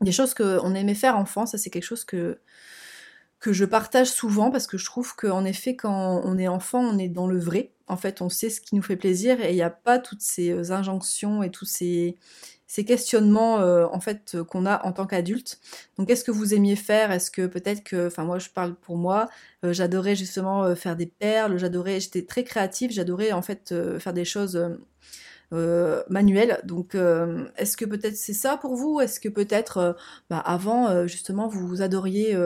des 0.00 0.12
choses 0.12 0.34
qu'on 0.34 0.74
aimait 0.74 0.94
faire 0.94 1.16
enfant, 1.16 1.46
ça 1.46 1.58
c'est 1.58 1.70
quelque 1.70 1.84
chose 1.84 2.04
que 2.04 2.40
que 3.40 3.52
je 3.52 3.64
partage 3.64 4.08
souvent 4.08 4.50
parce 4.50 4.66
que 4.66 4.78
je 4.78 4.84
trouve 4.84 5.14
qu'en 5.16 5.44
effet, 5.44 5.76
quand 5.76 6.20
on 6.24 6.38
est 6.38 6.48
enfant, 6.48 6.80
on 6.80 6.98
est 6.98 7.08
dans 7.08 7.26
le 7.26 7.38
vrai. 7.38 7.72
En 7.88 7.96
fait, 7.96 8.22
on 8.22 8.28
sait 8.28 8.50
ce 8.50 8.60
qui 8.60 8.74
nous 8.74 8.82
fait 8.82 8.96
plaisir 8.96 9.40
et 9.40 9.50
il 9.50 9.54
n'y 9.54 9.62
a 9.62 9.70
pas 9.70 9.98
toutes 9.98 10.20
ces 10.20 10.50
euh, 10.50 10.72
injonctions 10.72 11.42
et 11.42 11.50
tous 11.50 11.64
ces, 11.64 12.16
questionnements 12.86 13.60
euh, 13.60 13.86
en 13.90 14.00
fait 14.00 14.36
qu'on 14.48 14.66
a 14.66 14.84
en 14.86 14.92
tant 14.92 15.06
qu'adulte. 15.06 15.58
Donc, 15.96 16.08
qu'est-ce 16.08 16.24
que 16.24 16.30
vous 16.30 16.54
aimiez 16.54 16.76
faire? 16.76 17.10
Est-ce 17.10 17.30
que 17.30 17.46
peut-être 17.46 17.82
que, 17.82 18.06
enfin 18.08 18.24
moi, 18.24 18.38
je 18.38 18.50
parle 18.50 18.74
pour 18.74 18.96
moi, 18.96 19.28
euh, 19.64 19.72
j'adorais 19.72 20.16
justement 20.16 20.74
faire 20.76 20.96
des 20.96 21.06
perles, 21.06 21.58
j'adorais, 21.58 22.00
j'étais 22.00 22.24
très 22.24 22.44
créative, 22.44 22.90
j'adorais 22.92 23.32
en 23.32 23.42
fait 23.42 23.74
faire 23.98 24.12
des 24.12 24.24
choses 24.24 24.78
euh, 25.54 26.02
manuel. 26.10 26.60
Donc, 26.64 26.94
euh, 26.94 27.46
est-ce 27.56 27.78
que 27.78 27.86
peut-être 27.86 28.16
c'est 28.16 28.34
ça 28.34 28.58
pour 28.58 28.74
vous? 28.76 29.00
Est-ce 29.00 29.18
que 29.18 29.30
peut-être, 29.30 29.78
euh, 29.78 29.92
bah, 30.28 30.40
avant, 30.40 31.06
justement, 31.06 31.48
vous 31.48 31.80
adoriez 31.80 32.36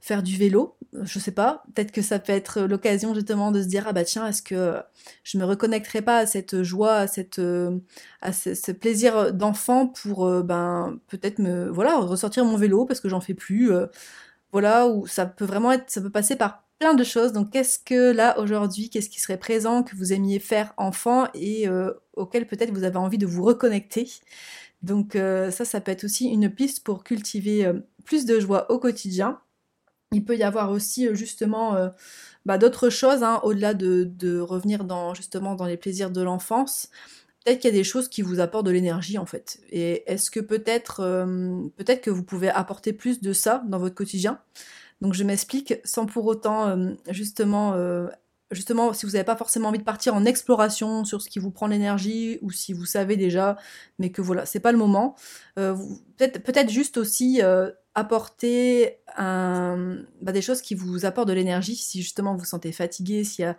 faire 0.00 0.22
du 0.22 0.36
vélo? 0.36 0.76
Je 1.02 1.18
sais 1.18 1.32
pas. 1.32 1.64
Peut-être 1.74 1.90
que 1.92 2.02
ça 2.02 2.18
peut 2.18 2.32
être 2.32 2.60
l'occasion 2.62 3.14
justement 3.14 3.50
de 3.50 3.62
se 3.62 3.66
dire 3.66 3.86
ah 3.88 3.92
bah 3.92 4.04
tiens, 4.04 4.26
est-ce 4.28 4.42
que 4.42 4.76
je 5.24 5.38
me 5.38 5.44
reconnecterai 5.44 6.02
pas 6.02 6.18
à 6.18 6.26
cette 6.26 6.62
joie, 6.62 6.94
à 6.96 7.06
cette 7.06 7.40
à 8.20 8.32
ce, 8.32 8.72
plaisir 8.72 9.32
d'enfant 9.32 9.86
pour 9.88 10.30
ben 10.42 10.98
peut-être 11.08 11.38
me 11.38 11.68
voilà 11.68 11.96
ressortir 11.98 12.44
mon 12.44 12.56
vélo 12.56 12.84
parce 12.84 13.00
que 13.00 13.08
j'en 13.08 13.20
fais 13.20 13.34
plus. 13.34 13.72
voilà, 14.52 14.86
ou 14.88 15.06
ça 15.06 15.26
peut 15.26 15.44
vraiment 15.46 15.72
être, 15.72 15.90
ça 15.90 16.00
peut 16.00 16.10
passer 16.10 16.36
par 16.36 16.64
de 16.94 17.04
choses. 17.04 17.32
Donc, 17.32 17.50
qu'est-ce 17.50 17.78
que 17.78 18.12
là 18.12 18.38
aujourd'hui, 18.38 18.90
qu'est-ce 18.90 19.08
qui 19.08 19.20
serait 19.20 19.38
présent 19.38 19.82
que 19.82 19.96
vous 19.96 20.12
aimiez 20.12 20.38
faire 20.38 20.74
enfant 20.76 21.28
et 21.34 21.68
euh, 21.68 21.92
auquel 22.14 22.46
peut-être 22.46 22.72
vous 22.72 22.84
avez 22.84 22.96
envie 22.96 23.18
de 23.18 23.26
vous 23.26 23.44
reconnecter? 23.44 24.10
Donc, 24.82 25.14
euh, 25.14 25.50
ça, 25.50 25.64
ça 25.64 25.80
peut 25.80 25.92
être 25.92 26.04
aussi 26.04 26.26
une 26.26 26.50
piste 26.50 26.84
pour 26.84 27.04
cultiver 27.04 27.64
euh, 27.64 27.74
plus 28.04 28.24
de 28.26 28.40
joie 28.40 28.70
au 28.70 28.78
quotidien. 28.78 29.40
Il 30.12 30.24
peut 30.24 30.36
y 30.36 30.42
avoir 30.42 30.70
aussi 30.70 31.08
justement 31.14 31.90
bah, 32.44 32.58
d'autres 32.58 32.90
choses 32.90 33.22
hein, 33.22 33.40
au-delà 33.44 33.72
de, 33.72 34.04
de, 34.04 34.38
revenir 34.40 34.84
dans 34.84 35.14
justement 35.14 35.54
dans 35.54 35.64
les 35.64 35.78
plaisirs 35.78 36.10
de 36.10 36.20
l'enfance. 36.20 36.90
Peut-être 37.42 37.60
qu'il 37.60 37.70
y 37.70 37.72
a 37.72 37.76
des 37.78 37.82
choses 37.82 38.08
qui 38.08 38.20
vous 38.20 38.38
apportent 38.38 38.66
de 38.66 38.70
l'énergie 38.70 39.16
en 39.16 39.24
fait. 39.24 39.60
Et 39.70 40.02
est-ce 40.12 40.30
que 40.30 40.40
peut-être 40.40 40.96
peut-être 41.78 42.02
que 42.02 42.10
vous 42.10 42.24
pouvez 42.24 42.50
apporter 42.50 42.92
plus 42.92 43.22
de 43.22 43.32
ça 43.32 43.62
dans 43.68 43.78
votre 43.78 43.94
quotidien? 43.94 44.38
Donc 45.02 45.14
je 45.14 45.24
m'explique 45.24 45.74
sans 45.84 46.06
pour 46.06 46.26
autant 46.26 46.68
euh, 46.68 46.94
justement 47.10 47.74
euh, 47.74 48.06
justement, 48.52 48.92
si 48.92 49.04
vous 49.04 49.12
n'avez 49.12 49.24
pas 49.24 49.34
forcément 49.34 49.70
envie 49.70 49.78
de 49.78 49.84
partir 49.84 50.14
en 50.14 50.24
exploration 50.24 51.04
sur 51.04 51.20
ce 51.22 51.28
qui 51.28 51.38
vous 51.38 51.50
prend 51.50 51.66
l'énergie, 51.66 52.38
ou 52.42 52.50
si 52.50 52.74
vous 52.74 52.84
savez 52.84 53.16
déjà, 53.16 53.56
mais 53.98 54.12
que 54.12 54.20
voilà, 54.20 54.44
c'est 54.44 54.60
pas 54.60 54.72
le 54.72 54.78
moment, 54.78 55.16
euh, 55.58 55.74
peut-être 56.18 56.42
peut 56.42 56.52
juste 56.68 56.98
aussi 56.98 57.40
apporter 57.94 58.98
bah, 59.16 60.32
des 60.32 60.42
choses 60.42 60.60
qui 60.60 60.74
vous 60.74 61.06
apportent 61.06 61.28
de 61.28 61.32
l'énergie, 61.32 61.76
si 61.76 62.02
justement 62.02 62.34
vous 62.34 62.40
vous 62.40 62.44
sentez 62.44 62.72
fatigué, 62.72 63.24
s'il 63.24 63.56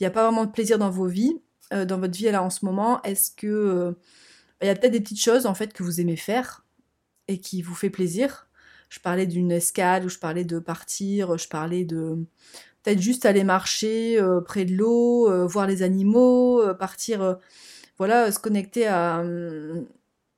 n'y 0.00 0.06
a, 0.06 0.10
pas 0.10 0.24
vraiment 0.24 0.46
de 0.46 0.50
plaisir 0.50 0.78
dans 0.78 0.90
vos 0.90 1.06
vies, 1.06 1.38
dans 1.70 1.98
votre 1.98 2.16
vie 2.16 2.30
là 2.30 2.42
en 2.42 2.50
ce 2.50 2.64
moment, 2.64 3.02
est-ce 3.02 3.32
que 3.32 3.94
il 4.62 4.66
y 4.66 4.70
a 4.70 4.74
peut-être 4.74 4.92
des 4.92 5.00
petites 5.02 5.22
choses 5.22 5.44
en 5.44 5.54
fait 5.54 5.74
que 5.74 5.82
vous 5.82 6.00
aimez 6.00 6.16
faire 6.16 6.64
et 7.28 7.38
qui 7.38 7.60
vous 7.60 7.74
fait 7.74 7.90
plaisir 7.90 8.48
je 8.92 9.00
parlais 9.00 9.26
d'une 9.26 9.50
escale, 9.50 10.04
ou 10.04 10.10
je 10.10 10.18
parlais 10.18 10.44
de 10.44 10.58
partir, 10.58 11.38
je 11.38 11.48
parlais 11.48 11.86
de 11.86 12.18
peut-être 12.82 13.00
juste 13.00 13.24
aller 13.24 13.42
marcher 13.42 14.20
euh, 14.20 14.42
près 14.42 14.66
de 14.66 14.74
l'eau, 14.74 15.30
euh, 15.30 15.46
voir 15.46 15.66
les 15.66 15.82
animaux, 15.82 16.60
euh, 16.60 16.74
partir, 16.74 17.38
voilà, 17.96 18.30
se 18.30 18.38
connecter 18.38 18.86
à, 18.86 19.24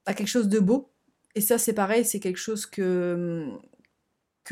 quelque 0.06 0.28
chose 0.28 0.48
de 0.48 0.60
beau. 0.60 0.88
Et 1.34 1.40
ça, 1.40 1.58
c'est 1.58 1.72
pareil, 1.72 2.04
c'est 2.04 2.20
quelque 2.20 2.38
chose 2.38 2.64
que, 2.64 3.44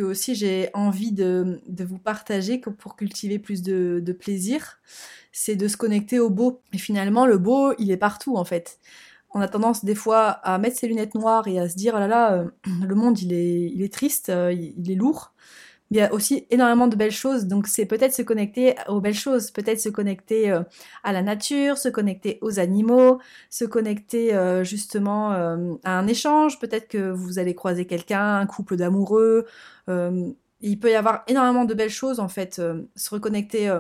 aussi 0.01 0.35
j'ai 0.35 0.71
envie 0.75 1.13
de, 1.13 1.61
vous 1.85 1.99
partager 1.99 2.59
pour 2.59 2.97
cultiver 2.97 3.39
plus 3.39 3.63
de 3.63 4.13
plaisir, 4.13 4.81
c'est 5.31 5.55
de 5.55 5.69
se 5.69 5.77
connecter 5.77 6.19
au 6.19 6.29
beau. 6.29 6.61
Et 6.73 6.79
finalement, 6.79 7.25
le 7.25 7.39
beau, 7.39 7.73
il 7.79 7.93
est 7.93 7.97
partout 7.97 8.37
en 8.37 8.45
fait 8.45 8.81
on 9.35 9.41
a 9.41 9.49
tendance 9.49 9.85
des 9.85 9.95
fois 9.95 10.29
à 10.29 10.59
mettre 10.59 10.79
ses 10.79 10.89
lunettes 10.89 11.15
noires 11.15 11.47
et 11.49 11.59
à 11.59 11.69
se 11.69 11.77
dire, 11.77 11.95
oh 11.97 11.99
là 11.99 12.09
là, 12.09 12.35
euh, 12.35 12.45
le 12.87 12.95
monde 12.95 13.19
il 13.21 13.33
est, 13.33 13.71
il 13.73 13.83
est 13.83 13.93
triste, 13.93 14.29
euh, 14.29 14.53
il, 14.53 14.91
est 14.91 14.95
lourd. 14.95 15.33
Mais 15.91 15.99
il 15.99 16.01
y 16.01 16.05
a 16.05 16.13
aussi 16.15 16.47
énormément 16.51 16.89
de 16.89 16.97
belles 16.97 17.13
choses, 17.13 17.47
donc 17.47 17.67
c'est 17.67 17.85
peut-être 17.85 18.15
se 18.15 18.23
connecter 18.23 18.77
aux 18.89 19.01
belles 19.03 19.15
choses, 19.15 19.51
peut-être 19.51 19.79
se 19.79 19.91
connecter 19.91 20.51
euh, 20.51 20.63
à 21.05 21.13
la 21.13 21.23
nature, 21.23 21.77
se 21.77 21.91
connecter 21.91 22.39
aux 22.41 22.59
animaux, 22.59 23.19
se 23.51 23.67
connecter 23.67 24.33
justement 24.65 25.33
à 25.33 25.91
un 25.99 26.07
échange, 26.07 26.59
peut-être 26.59 26.89
que 26.89 27.11
vous 27.11 27.39
allez 27.39 27.55
croiser 27.55 27.87
quelqu'un, 27.87 28.39
un 28.39 28.47
couple 28.47 28.77
d'amoureux. 28.77 29.47
il 29.89 30.79
peut 30.81 30.91
y 30.91 30.95
avoir 30.95 31.25
énormément 31.27 31.67
de 31.67 31.75
belles 31.75 31.91
choses 31.91 32.21
en 32.21 32.29
fait, 32.29 32.55
se 32.97 33.11
reconnecter 33.11 33.71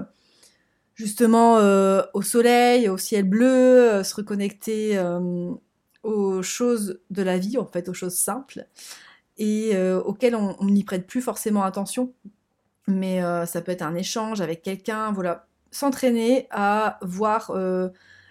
justement 0.94 1.58
euh, 1.58 2.02
au 2.14 2.22
soleil, 2.22 2.88
au 2.88 2.98
ciel 2.98 3.24
bleu, 3.24 3.46
euh, 3.46 4.04
se 4.04 4.14
reconnecter 4.14 4.98
euh, 4.98 5.50
aux 6.02 6.42
choses 6.42 7.00
de 7.10 7.22
la 7.22 7.38
vie, 7.38 7.58
en 7.58 7.66
fait, 7.66 7.88
aux 7.88 7.94
choses 7.94 8.16
simples, 8.16 8.66
et 9.38 9.76
auxquelles 10.04 10.36
on 10.36 10.64
n'y 10.64 10.84
prête 10.84 11.06
plus 11.06 11.22
forcément 11.22 11.62
attention. 11.62 12.12
Mais 12.86 13.20
ça 13.46 13.60
peut 13.60 13.72
être 13.72 13.82
un 13.82 13.94
échange 13.94 14.40
avec 14.40 14.62
quelqu'un, 14.62 15.10
voilà, 15.12 15.46
s'entraîner 15.70 16.48
à 16.50 16.98
voir 17.02 17.52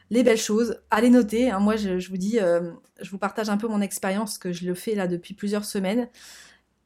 les 0.10 0.24
belles 0.24 0.38
choses, 0.38 0.82
à 0.90 1.02
les 1.02 1.10
noter. 1.10 1.50
Hein. 1.50 1.60
Moi, 1.60 1.76
je, 1.76 2.10
vous 2.10 2.18
dis, 2.18 2.38
je 2.38 3.10
vous 3.10 3.18
partage 3.18 3.50
un 3.50 3.58
peu 3.58 3.68
mon 3.68 3.82
expérience, 3.82 4.38
que 4.38 4.52
je 4.54 4.66
le 4.66 4.74
fais 4.74 4.96
là 4.96 5.08
depuis 5.08 5.34
plusieurs 5.34 5.66
semaines. 5.66 6.08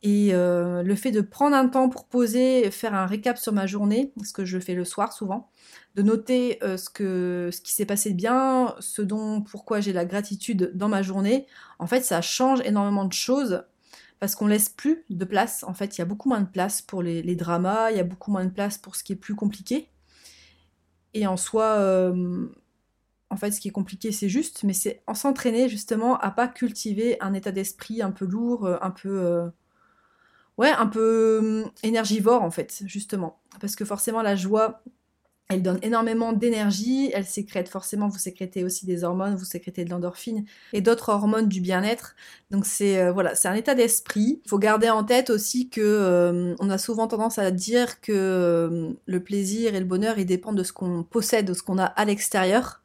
Et 0.08 0.34
le 0.34 0.96
fait 0.96 1.10
de 1.10 1.22
prendre 1.22 1.56
un 1.56 1.68
temps 1.68 1.90
pour 1.90 2.06
poser, 2.06 2.70
faire 2.70 2.94
un 2.94 3.08
récap 3.08 3.40
sur 3.40 3.54
ma 3.54 3.66
journée, 3.66 4.14
ce 4.24 4.34
que 4.34 4.46
je 4.46 4.60
fais 4.60 4.76
le 4.76 4.86
soir 4.86 5.12
souvent, 5.12 5.50
de 5.96 6.02
noter 6.02 6.60
euh, 6.64 6.78
ce, 6.78 7.62
qui 7.62 7.74
s'est 7.74 7.86
passé 7.86 8.12
de 8.12 8.16
bien, 8.16 8.76
ce 8.80 9.02
dont, 9.02 9.42
pourquoi 9.42 9.80
j'ai 9.80 9.94
la 9.94 10.06
gratitude 10.06 10.72
dans 10.76 10.90
ma 10.90 11.02
journée, 11.02 11.48
en 11.80 11.88
fait, 11.88 12.02
ça 12.02 12.22
change 12.22 12.60
énormément 12.66 13.06
de 13.06 13.14
choses 13.14 13.64
parce 14.20 14.36
qu'on 14.36 14.48
laisse 14.48 14.70
plus 14.70 15.06
de 15.10 15.26
place. 15.26 15.64
En 15.64 15.74
fait, 15.74 15.98
il 15.98 16.00
y 16.00 16.02
a 16.02 16.06
beaucoup 16.06 16.30
moins 16.30 16.42
de 16.42 16.50
place 16.50 16.82
pour 16.82 17.02
les, 17.02 17.36
dramas, 17.36 17.92
il 17.92 17.98
y 17.98 18.00
a 18.00 18.04
beaucoup 18.04 18.32
moins 18.32 18.46
de 18.46 18.50
place 18.50 18.78
pour 18.78 18.96
ce 18.96 19.04
qui 19.04 19.14
est 19.14 19.18
plus 19.18 19.36
compliqué. 19.36 19.90
Et 21.14 21.28
en 21.28 21.38
soi, 21.38 21.64
euh, 21.64 22.48
en 23.30 23.38
fait, 23.38 23.52
ce 23.52 23.62
qui 23.62 23.70
est 23.70 23.72
compliqué, 23.72 24.12
c'est 24.12 24.30
juste, 24.30 24.64
mais 24.64 24.74
c'est 24.74 25.02
en 25.08 25.14
s'entraîner 25.14 25.70
justement 25.70 26.18
à 26.18 26.30
pas 26.32 26.50
cultiver 26.50 27.18
un 27.22 27.34
état 27.34 27.52
d'esprit 27.54 28.02
un 28.02 28.12
peu 28.12 28.26
lourd, 28.26 28.66
euh, 28.66 28.78
un 28.82 28.92
peu. 28.92 29.50
Ouais, 30.58 30.70
un 30.72 30.88
peu 30.88 31.66
énergivore 31.84 32.44
en 32.44 32.52
fait, 32.52 32.84
justement. 32.86 33.40
Parce 33.60 33.76
que 33.76 33.86
forcément, 33.86 34.22
la 34.22 34.36
joie, 34.36 34.84
Elle 35.48 35.62
donne 35.62 35.78
énormément 35.84 36.34
d'énergie, 36.34 37.12
elle 37.14 37.26
sécrète 37.26 37.70
forcément, 37.70 38.08
vous 38.08 38.18
sécrétez 38.18 38.64
aussi 38.64 38.88
des 38.88 39.04
hormones, 39.04 39.36
vous 39.36 39.46
sécrétez 39.46 39.86
de 39.86 39.92
l'endorphine 39.92 40.44
et 40.74 40.82
d'autres 40.82 41.10
hormones 41.10 41.48
du 41.48 41.62
bien-être. 41.62 42.16
Donc 42.50 42.66
c'est 42.66 43.00
euh, 43.00 43.12
voilà, 43.12 43.36
c'est 43.36 43.48
un 43.48 43.54
état 43.54 43.76
d'esprit. 43.76 44.42
Il 44.44 44.50
faut 44.50 44.58
garder 44.58 44.90
en 44.90 45.04
tête 45.04 45.30
aussi 45.30 45.70
que 45.70 45.82
euh, 45.82 46.56
on 46.60 46.72
a 46.72 46.80
souvent 46.80 47.08
tendance 47.08 47.38
à 47.38 47.52
dire 47.52 48.02
que 48.02 48.12
euh, 48.12 48.94
le 49.06 49.24
plaisir 49.24 49.76
et 49.76 49.80
le 49.80 49.86
bonheur 49.86 50.18
ils 50.18 50.26
dépendent 50.26 50.58
de 50.58 50.64
ce 50.64 50.74
qu'on 50.74 51.04
possède, 51.04 51.46
de 51.46 51.54
ce 51.54 51.62
qu'on 51.62 51.78
a 51.78 51.86
à 51.86 52.06
l'extérieur. 52.06 52.82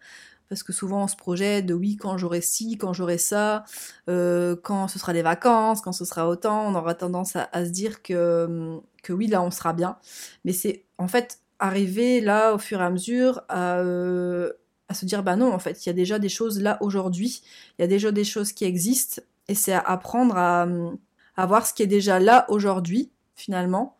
Parce 0.50 0.64
que 0.64 0.72
souvent 0.72 1.04
on 1.04 1.06
se 1.06 1.14
projette 1.16 1.64
de 1.64 1.74
oui 1.74 1.96
quand 1.96 2.18
j'aurai 2.18 2.40
ci, 2.40 2.76
quand 2.76 2.92
j'aurai 2.92 3.18
ça, 3.18 3.64
quand 4.06 4.88
ce 4.88 4.98
sera 4.98 5.12
les 5.12 5.22
vacances, 5.22 5.80
quand 5.80 5.92
ce 5.92 6.04
sera 6.04 6.28
autant, 6.28 6.66
on 6.66 6.74
aura 6.74 6.94
tendance 6.94 7.36
à, 7.36 7.64
se 7.64 7.70
dire 7.70 8.02
que, 8.02 8.80
que 9.04 9.12
oui 9.12 9.28
là 9.28 9.42
on 9.42 9.52
sera 9.52 9.72
bien. 9.72 9.96
Mais 10.44 10.52
c'est 10.52 10.84
en 10.98 11.06
fait 11.06 11.38
arriver 11.60 12.20
là 12.20 12.52
au 12.52 12.58
fur 12.58 12.80
et 12.80 12.84
à 12.84 12.90
mesure 12.90 13.42
euh, 13.52 14.50
à, 14.88 14.94
se 14.94 15.04
dire 15.04 15.22
bah 15.22 15.36
non 15.36 15.52
en 15.52 15.58
fait 15.58 15.84
il 15.84 15.88
y 15.88 15.90
a 15.90 15.92
déjà 15.92 16.18
des 16.18 16.28
choses 16.28 16.60
là 16.60 16.78
aujourd'hui. 16.80 17.42
Il 17.78 17.82
y 17.82 17.84
a 17.84 17.88
déjà 17.88 18.10
des 18.10 18.24
choses 18.24 18.52
qui 18.52 18.64
existent. 18.64 19.22
Et 19.46 19.54
c'est 19.54 19.72
à 19.72 19.80
apprendre 19.80 20.36
à, 20.36 20.66
à, 21.36 21.46
voir 21.46 21.66
ce 21.66 21.74
qui 21.74 21.82
est 21.82 21.88
déjà 21.88 22.18
là 22.18 22.44
aujourd'hui 22.48 23.10
finalement 23.36 23.96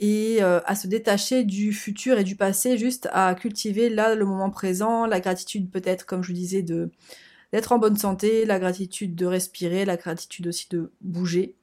et 0.00 0.42
euh, 0.42 0.60
à 0.64 0.74
se 0.74 0.88
détacher 0.88 1.44
du 1.44 1.72
futur 1.72 2.18
et 2.18 2.24
du 2.24 2.36
passé 2.36 2.76
juste 2.78 3.08
à 3.12 3.34
cultiver 3.34 3.88
là 3.88 4.14
le 4.14 4.24
moment 4.24 4.50
présent 4.50 5.06
la 5.06 5.20
gratitude 5.20 5.70
peut-être 5.70 6.04
comme 6.04 6.22
je 6.22 6.28
vous 6.28 6.34
disais 6.34 6.62
de 6.62 6.90
d'être 7.52 7.70
en 7.70 7.78
bonne 7.78 7.96
santé 7.96 8.44
la 8.44 8.58
gratitude 8.58 9.14
de 9.14 9.26
respirer 9.26 9.84
la 9.84 9.96
gratitude 9.96 10.48
aussi 10.48 10.66
de 10.70 10.90
bouger. 11.00 11.54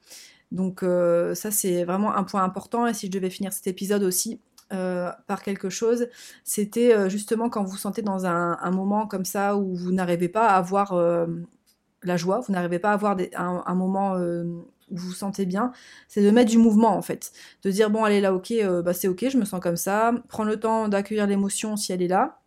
Donc 0.51 0.83
euh, 0.83 1.35
ça 1.35 1.51
c'est 1.51 1.83
vraiment 1.83 2.15
un 2.15 2.23
point 2.23 2.43
important. 2.43 2.87
Et 2.87 2.93
si 2.93 3.07
je 3.07 3.11
devais 3.11 3.29
finir 3.29 3.51
cet 3.51 3.67
épisode 3.67 4.03
aussi 4.03 4.39
euh, 4.71 5.11
par 5.27 5.43
quelque 5.43 5.69
chose, 5.69 6.07
c'était 6.45 7.09
justement 7.09 7.49
quand 7.49 7.63
vous 7.63 7.71
vous 7.71 7.77
sentez 7.77 8.01
dans 8.01 8.25
un, 8.25 8.71
moment 8.71 9.05
comme 9.05 9.25
ça 9.25 9.57
où 9.57 9.75
vous 9.75 9.91
n'arrivez 9.91 10.29
pas 10.29 10.47
à 10.47 10.55
avoir 10.55 10.95
la 12.03 12.17
joie, 12.17 12.39
vous 12.39 12.53
n'arrivez 12.53 12.79
pas 12.79 12.91
à 12.91 12.93
avoir 12.93 13.17
un, 13.35 13.75
moment 13.75 14.15
vous 14.91 15.13
sentez 15.13 15.45
bien, 15.45 15.71
c'est 16.07 16.21
de 16.23 16.31
mettre 16.31 16.49
du 16.49 16.57
mouvement 16.57 16.95
en 16.95 17.01
fait. 17.01 17.31
De 17.63 17.71
dire 17.71 17.89
bon 17.89 18.03
allez 18.03 18.21
là 18.21 18.33
ok, 18.33 18.53
bah 18.83 18.93
c'est 18.93 19.07
ok, 19.07 19.29
je 19.29 19.37
me 19.37 19.45
sens 19.45 19.59
comme 19.61 19.77
ça, 19.77 20.13
prendre 20.29 20.49
le 20.49 20.59
temps 20.59 20.87
d'accueillir 20.87 21.27
l'émotion 21.27 21.75
si 21.77 21.91
elle 21.93 22.01
est 22.01 22.07
là. 22.07 22.37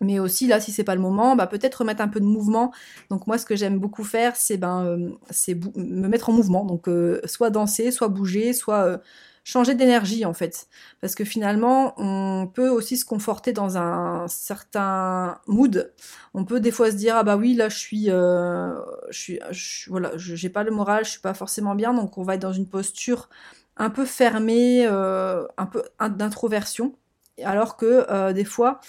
Mais 0.00 0.18
aussi 0.18 0.48
là, 0.48 0.60
si 0.60 0.72
c'est 0.72 0.84
pas 0.84 0.96
le 0.96 1.00
moment, 1.00 1.36
bah 1.36 1.46
peut-être 1.46 1.76
remettre 1.76 2.02
un 2.02 2.08
peu 2.08 2.20
de 2.20 2.24
mouvement. 2.26 2.72
Donc 3.10 3.26
moi, 3.26 3.38
ce 3.38 3.46
que 3.46 3.54
j'aime 3.56 3.78
beaucoup 3.78 4.04
faire, 4.04 4.34
c'est 4.36 4.56
ben, 4.56 5.12
c'est 5.30 5.54
me 5.76 6.08
mettre 6.08 6.30
en 6.30 6.32
mouvement. 6.32 6.64
Donc 6.64 6.88
soit 7.24 7.50
danser, 7.50 7.90
soit 7.92 8.08
bouger, 8.08 8.52
soit 8.52 9.00
changer 9.44 9.74
d'énergie 9.74 10.24
en 10.24 10.32
fait. 10.32 10.66
Parce 11.00 11.14
que 11.14 11.24
finalement, 11.24 11.94
on 11.98 12.46
peut 12.46 12.68
aussi 12.68 12.96
se 12.96 13.04
conforter 13.04 13.52
dans 13.52 13.76
un 13.76 14.26
certain 14.26 15.38
mood. 15.46 15.92
On 16.32 16.44
peut 16.44 16.60
des 16.60 16.70
fois 16.70 16.90
se 16.90 16.96
dire 16.96 17.16
ah 17.16 17.22
bah 17.22 17.36
oui 17.36 17.54
là 17.54 17.68
je 17.68 17.78
suis, 17.78 18.10
euh, 18.10 18.74
je 19.10 19.38
suis, 19.52 19.90
voilà, 19.90 20.12
j'ai 20.16 20.48
pas 20.48 20.64
le 20.64 20.70
moral, 20.70 21.04
je 21.04 21.10
suis 21.10 21.20
pas 21.20 21.34
forcément 21.34 21.74
bien, 21.74 21.92
donc 21.94 22.18
on 22.18 22.22
va 22.22 22.34
être 22.34 22.42
dans 22.42 22.52
une 22.52 22.68
posture 22.68 23.28
un 23.76 23.90
peu 23.90 24.06
fermée, 24.06 24.86
euh, 24.86 25.46
un 25.58 25.66
peu 25.66 25.84
d'introversion. 26.00 26.96
Alors 27.42 27.76
que 27.76 28.06
euh, 28.10 28.32
des 28.32 28.44
fois, 28.44 28.80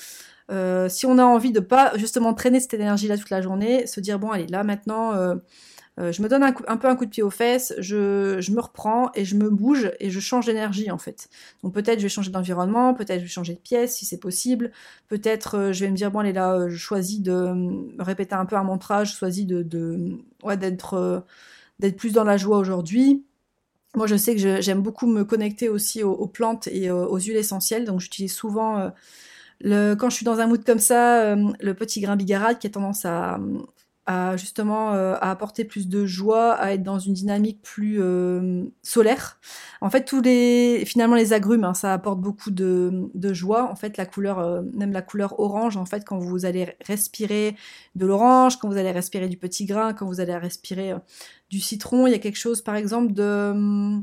si 0.87 1.05
on 1.05 1.17
a 1.17 1.23
envie 1.25 1.51
de 1.51 1.59
pas 1.59 1.97
justement 1.97 2.33
traîner 2.33 2.59
cette 2.59 2.75
énergie 2.75 3.07
là 3.07 3.17
toute 3.17 3.31
la 3.31 3.41
journée, 3.41 3.87
se 3.87 3.99
dire 3.99 4.19
bon 4.19 4.31
allez 4.31 4.47
là 4.47 4.63
maintenant 4.63 5.35
euh, 5.97 6.11
je 6.11 6.21
me 6.21 6.27
donne 6.27 6.43
un, 6.43 6.51
peu 6.51 6.89
un 6.89 6.95
coup 6.95 7.05
de 7.05 7.09
pied 7.09 7.23
aux 7.23 7.29
fesses, 7.29 7.73
je, 7.77 8.51
me 8.51 8.59
reprends 8.59 9.11
et 9.15 9.23
je 9.23 9.35
me 9.35 9.49
bouge 9.49 9.91
et 9.99 10.09
je 10.09 10.19
change 10.19 10.45
d'énergie 10.45 10.91
en 10.91 10.97
fait. 10.97 11.29
Donc 11.63 11.73
peut-être 11.73 11.99
je 11.99 12.03
vais 12.03 12.09
changer 12.09 12.31
d'environnement, 12.31 12.93
peut-être 12.93 13.19
je 13.19 13.25
vais 13.25 13.29
changer 13.29 13.53
de 13.53 13.59
pièce 13.59 13.95
si 13.95 14.05
c'est 14.05 14.19
possible, 14.19 14.71
peut-être 15.07 15.57
euh, 15.57 15.73
je 15.73 15.85
vais 15.85 15.91
me 15.91 15.95
dire 15.95 16.11
bon 16.11 16.19
allez 16.19 16.33
là, 16.33 16.53
euh, 16.53 16.69
je 16.69 16.75
choisis 16.75 17.21
de 17.21 17.49
répéter 17.99 18.35
un 18.35 18.45
peu 18.45 18.57
un 18.57 18.63
mantra, 18.63 19.05
je 19.05 19.15
choisis 19.15 19.45
de, 19.45 19.63
d'être 19.63 21.23
plus 21.97 22.11
dans 22.11 22.25
la 22.25 22.37
joie 22.37 22.57
aujourd'hui. 22.57 23.23
Moi, 23.95 24.07
je 24.07 24.17
sais 24.17 24.35
que 24.35 24.61
j'aime 24.61 24.81
beaucoup 24.81 25.07
me 25.07 25.23
connecter 25.23 25.69
aussi 25.69 26.03
aux, 26.03 26.27
plantes 26.27 26.67
et 26.67 26.91
aux 26.91 27.17
huiles 27.17 27.37
essentielles, 27.37 27.85
donc 27.85 28.01
j'utilise 28.01 28.33
souvent 28.33 28.91
le, 29.61 29.95
quand 29.95 30.09
je 30.09 30.17
suis 30.17 30.25
dans 30.25 30.39
un 30.39 30.47
mood 30.47 30.65
comme 30.65 30.79
ça, 30.79 31.35
le 31.35 31.73
petit 31.73 32.01
grain 32.01 32.17
bigarade 32.17 32.59
qui 32.59 32.67
a 32.67 32.69
tendance 32.69 33.05
à, 33.05 33.39
à 34.05 34.37
justement 34.37 34.93
euh, 34.93 35.15
à 35.15 35.31
apporter 35.31 35.65
plus 35.65 35.87
de 35.87 36.05
joie, 36.05 36.53
à 36.53 36.73
être 36.73 36.83
dans 36.83 36.99
une 36.99 37.13
dynamique 37.13 37.61
plus 37.63 37.97
euh, 37.99 38.65
solaire. 38.83 39.39
En 39.81 39.89
fait, 39.89 40.05
tous 40.05 40.21
les 40.21 40.83
finalement 40.85 41.15
les 41.15 41.33
agrumes, 41.33 41.63
hein, 41.63 41.73
ça 41.73 41.93
apporte 41.93 42.19
beaucoup 42.19 42.51
de, 42.51 43.09
de, 43.13 43.33
joie. 43.33 43.69
En 43.69 43.75
fait, 43.75 43.97
la 43.97 44.05
couleur, 44.05 44.39
euh, 44.39 44.61
même 44.73 44.91
la 44.91 45.01
couleur 45.01 45.39
orange, 45.39 45.75
en 45.77 45.85
fait, 45.85 46.05
quand 46.05 46.19
vous 46.19 46.45
allez 46.45 46.75
respirer 46.85 47.55
de 47.95 48.05
l'orange, 48.05 48.57
quand 48.57 48.69
vous 48.69 48.77
allez 48.77 48.91
respirer 48.91 49.27
du 49.27 49.37
petit 49.37 49.65
grain, 49.65 49.93
quand 49.93 50.05
vous 50.05 50.19
allez 50.19 50.37
respirer 50.37 50.93
du 51.49 51.59
citron, 51.59 52.05
il 52.05 52.11
y 52.11 52.15
a 52.15 52.19
quelque 52.19 52.37
chose, 52.37 52.61
par 52.61 52.75
exemple, 52.75 53.13
de 53.13 53.95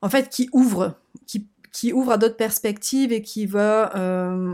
en 0.00 0.08
fait 0.08 0.28
qui 0.28 0.48
ouvre, 0.52 0.96
qui 1.26 1.48
qui 1.72 1.92
ouvre 1.92 2.12
à 2.12 2.18
d'autres 2.18 2.36
perspectives 2.36 3.12
et 3.12 3.22
qui 3.22 3.46
va 3.46 3.92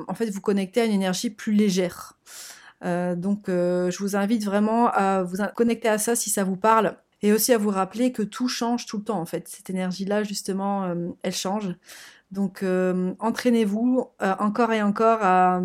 en 0.09 0.15
fait 0.15 0.29
vous 0.29 0.41
connecter 0.43 0.83
à 0.83 0.85
une 0.85 0.93
énergie 0.93 1.31
plus 1.31 1.53
légère. 1.53 2.19
Euh, 2.85 3.15
donc 3.17 3.49
euh, 3.49 3.91
je 3.91 3.99
vous 3.99 4.17
invite 4.17 4.45
vraiment 4.45 4.89
à 4.89 5.23
vous 5.23 5.37
connecter 5.55 5.89
à 5.89 5.99
ça 5.99 6.17
si 6.17 6.31
ça 6.31 6.45
vous 6.45 6.57
parle 6.57 6.97
et 7.23 7.33
aussi 7.33 7.53
à 7.53 7.59
vous 7.59 7.71
rappeler 7.71 8.13
que 8.13 8.23
tout 8.23 8.49
change 8.49 8.87
tout 8.87 8.99
le 8.99 9.05
temps 9.05 9.21
en 9.21 9.27
fait. 9.27 9.49
Cette 9.49 9.71
énergie-là 9.71 10.23
justement, 10.23 10.85
euh, 10.85 11.09
elle 11.23 11.35
change. 11.35 11.75
Donc 12.31 12.65
entraînez-vous 13.21 14.11
encore 14.21 14.73
et 14.73 14.83
encore 14.83 15.21
à, 15.23 15.61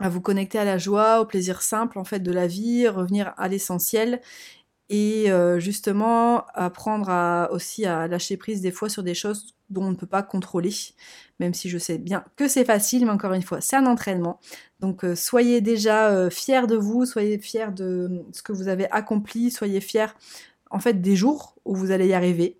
vous 0.00 0.20
connecter 0.20 0.58
à 0.58 0.64
la 0.64 0.78
joie, 0.78 1.20
au 1.20 1.26
plaisir 1.26 1.62
simple 1.62 1.98
en 1.98 2.04
fait 2.04 2.18
de 2.20 2.32
la 2.32 2.48
vie, 2.48 2.88
revenir 2.88 3.34
à 3.36 3.46
l'essentiel 3.46 4.20
et 4.88 5.28
justement 5.58 6.44
apprendre 6.54 7.08
à, 7.08 7.50
aussi 7.52 7.86
à 7.86 8.08
lâcher 8.08 8.36
prise 8.36 8.62
des 8.62 8.72
fois 8.72 8.88
sur 8.88 9.04
des 9.04 9.14
choses 9.14 9.55
dont 9.70 9.84
on 9.84 9.90
ne 9.90 9.96
peut 9.96 10.06
pas 10.06 10.22
contrôler, 10.22 10.72
même 11.40 11.54
si 11.54 11.68
je 11.68 11.78
sais 11.78 11.98
bien 11.98 12.24
que 12.36 12.48
c'est 12.48 12.64
facile, 12.64 13.04
mais 13.04 13.12
encore 13.12 13.32
une 13.32 13.42
fois, 13.42 13.60
c'est 13.60 13.76
un 13.76 13.86
entraînement. 13.86 14.40
Donc 14.80 15.04
euh, 15.04 15.14
soyez 15.14 15.60
déjà 15.60 16.10
euh, 16.10 16.30
fiers 16.30 16.66
de 16.66 16.76
vous, 16.76 17.06
soyez 17.06 17.38
fiers 17.38 17.72
de 17.74 18.24
ce 18.32 18.42
que 18.42 18.52
vous 18.52 18.68
avez 18.68 18.90
accompli, 18.90 19.50
soyez 19.50 19.80
fiers 19.80 20.14
en 20.70 20.78
fait 20.78 21.00
des 21.00 21.16
jours 21.16 21.56
où 21.64 21.74
vous 21.74 21.90
allez 21.90 22.08
y 22.08 22.14
arriver. 22.14 22.58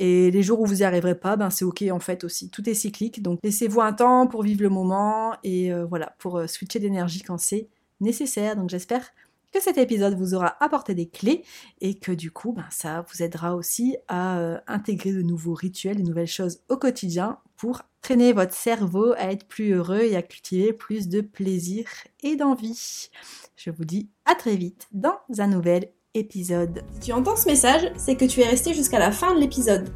Et 0.00 0.30
les 0.32 0.42
jours 0.42 0.60
où 0.60 0.66
vous 0.66 0.76
n'y 0.76 0.82
arriverez 0.82 1.14
pas, 1.14 1.36
ben 1.36 1.50
c'est 1.50 1.64
ok 1.64 1.84
en 1.90 2.00
fait 2.00 2.24
aussi. 2.24 2.50
Tout 2.50 2.68
est 2.68 2.74
cyclique, 2.74 3.22
donc 3.22 3.38
laissez-vous 3.44 3.80
un 3.80 3.92
temps 3.92 4.26
pour 4.26 4.42
vivre 4.42 4.62
le 4.62 4.68
moment 4.68 5.34
et 5.44 5.72
euh, 5.72 5.84
voilà, 5.84 6.14
pour 6.18 6.42
switcher 6.48 6.80
d'énergie 6.80 7.22
quand 7.22 7.38
c'est 7.38 7.68
nécessaire. 8.00 8.56
Donc 8.56 8.70
j'espère 8.70 9.10
que 9.54 9.62
cet 9.62 9.78
épisode 9.78 10.18
vous 10.18 10.34
aura 10.34 10.56
apporté 10.60 10.94
des 10.94 11.08
clés 11.08 11.44
et 11.80 11.94
que 11.94 12.10
du 12.10 12.32
coup, 12.32 12.52
ben, 12.52 12.66
ça 12.70 13.06
vous 13.08 13.22
aidera 13.22 13.54
aussi 13.54 13.96
à 14.08 14.38
euh, 14.38 14.58
intégrer 14.66 15.12
de 15.12 15.22
nouveaux 15.22 15.54
rituels, 15.54 15.96
de 15.96 16.02
nouvelles 16.02 16.26
choses 16.26 16.58
au 16.68 16.76
quotidien 16.76 17.38
pour 17.56 17.82
traîner 18.02 18.32
votre 18.32 18.52
cerveau 18.52 19.12
à 19.12 19.30
être 19.30 19.46
plus 19.46 19.72
heureux 19.72 20.00
et 20.00 20.16
à 20.16 20.22
cultiver 20.22 20.72
plus 20.72 21.08
de 21.08 21.20
plaisir 21.20 21.86
et 22.24 22.34
d'envie. 22.34 23.10
Je 23.54 23.70
vous 23.70 23.84
dis 23.84 24.10
à 24.24 24.34
très 24.34 24.56
vite 24.56 24.88
dans 24.90 25.18
un 25.38 25.46
nouvel 25.46 25.92
épisode. 26.14 26.82
Si 26.94 27.00
tu 27.00 27.12
entends 27.12 27.36
ce 27.36 27.46
message, 27.46 27.92
c'est 27.96 28.16
que 28.16 28.24
tu 28.24 28.40
es 28.40 28.48
resté 28.48 28.74
jusqu'à 28.74 28.98
la 28.98 29.12
fin 29.12 29.34
de 29.34 29.40
l'épisode. 29.40 29.88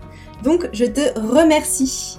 Donc 0.44 0.68
je 0.72 0.84
te 0.84 1.18
remercie. 1.18 2.18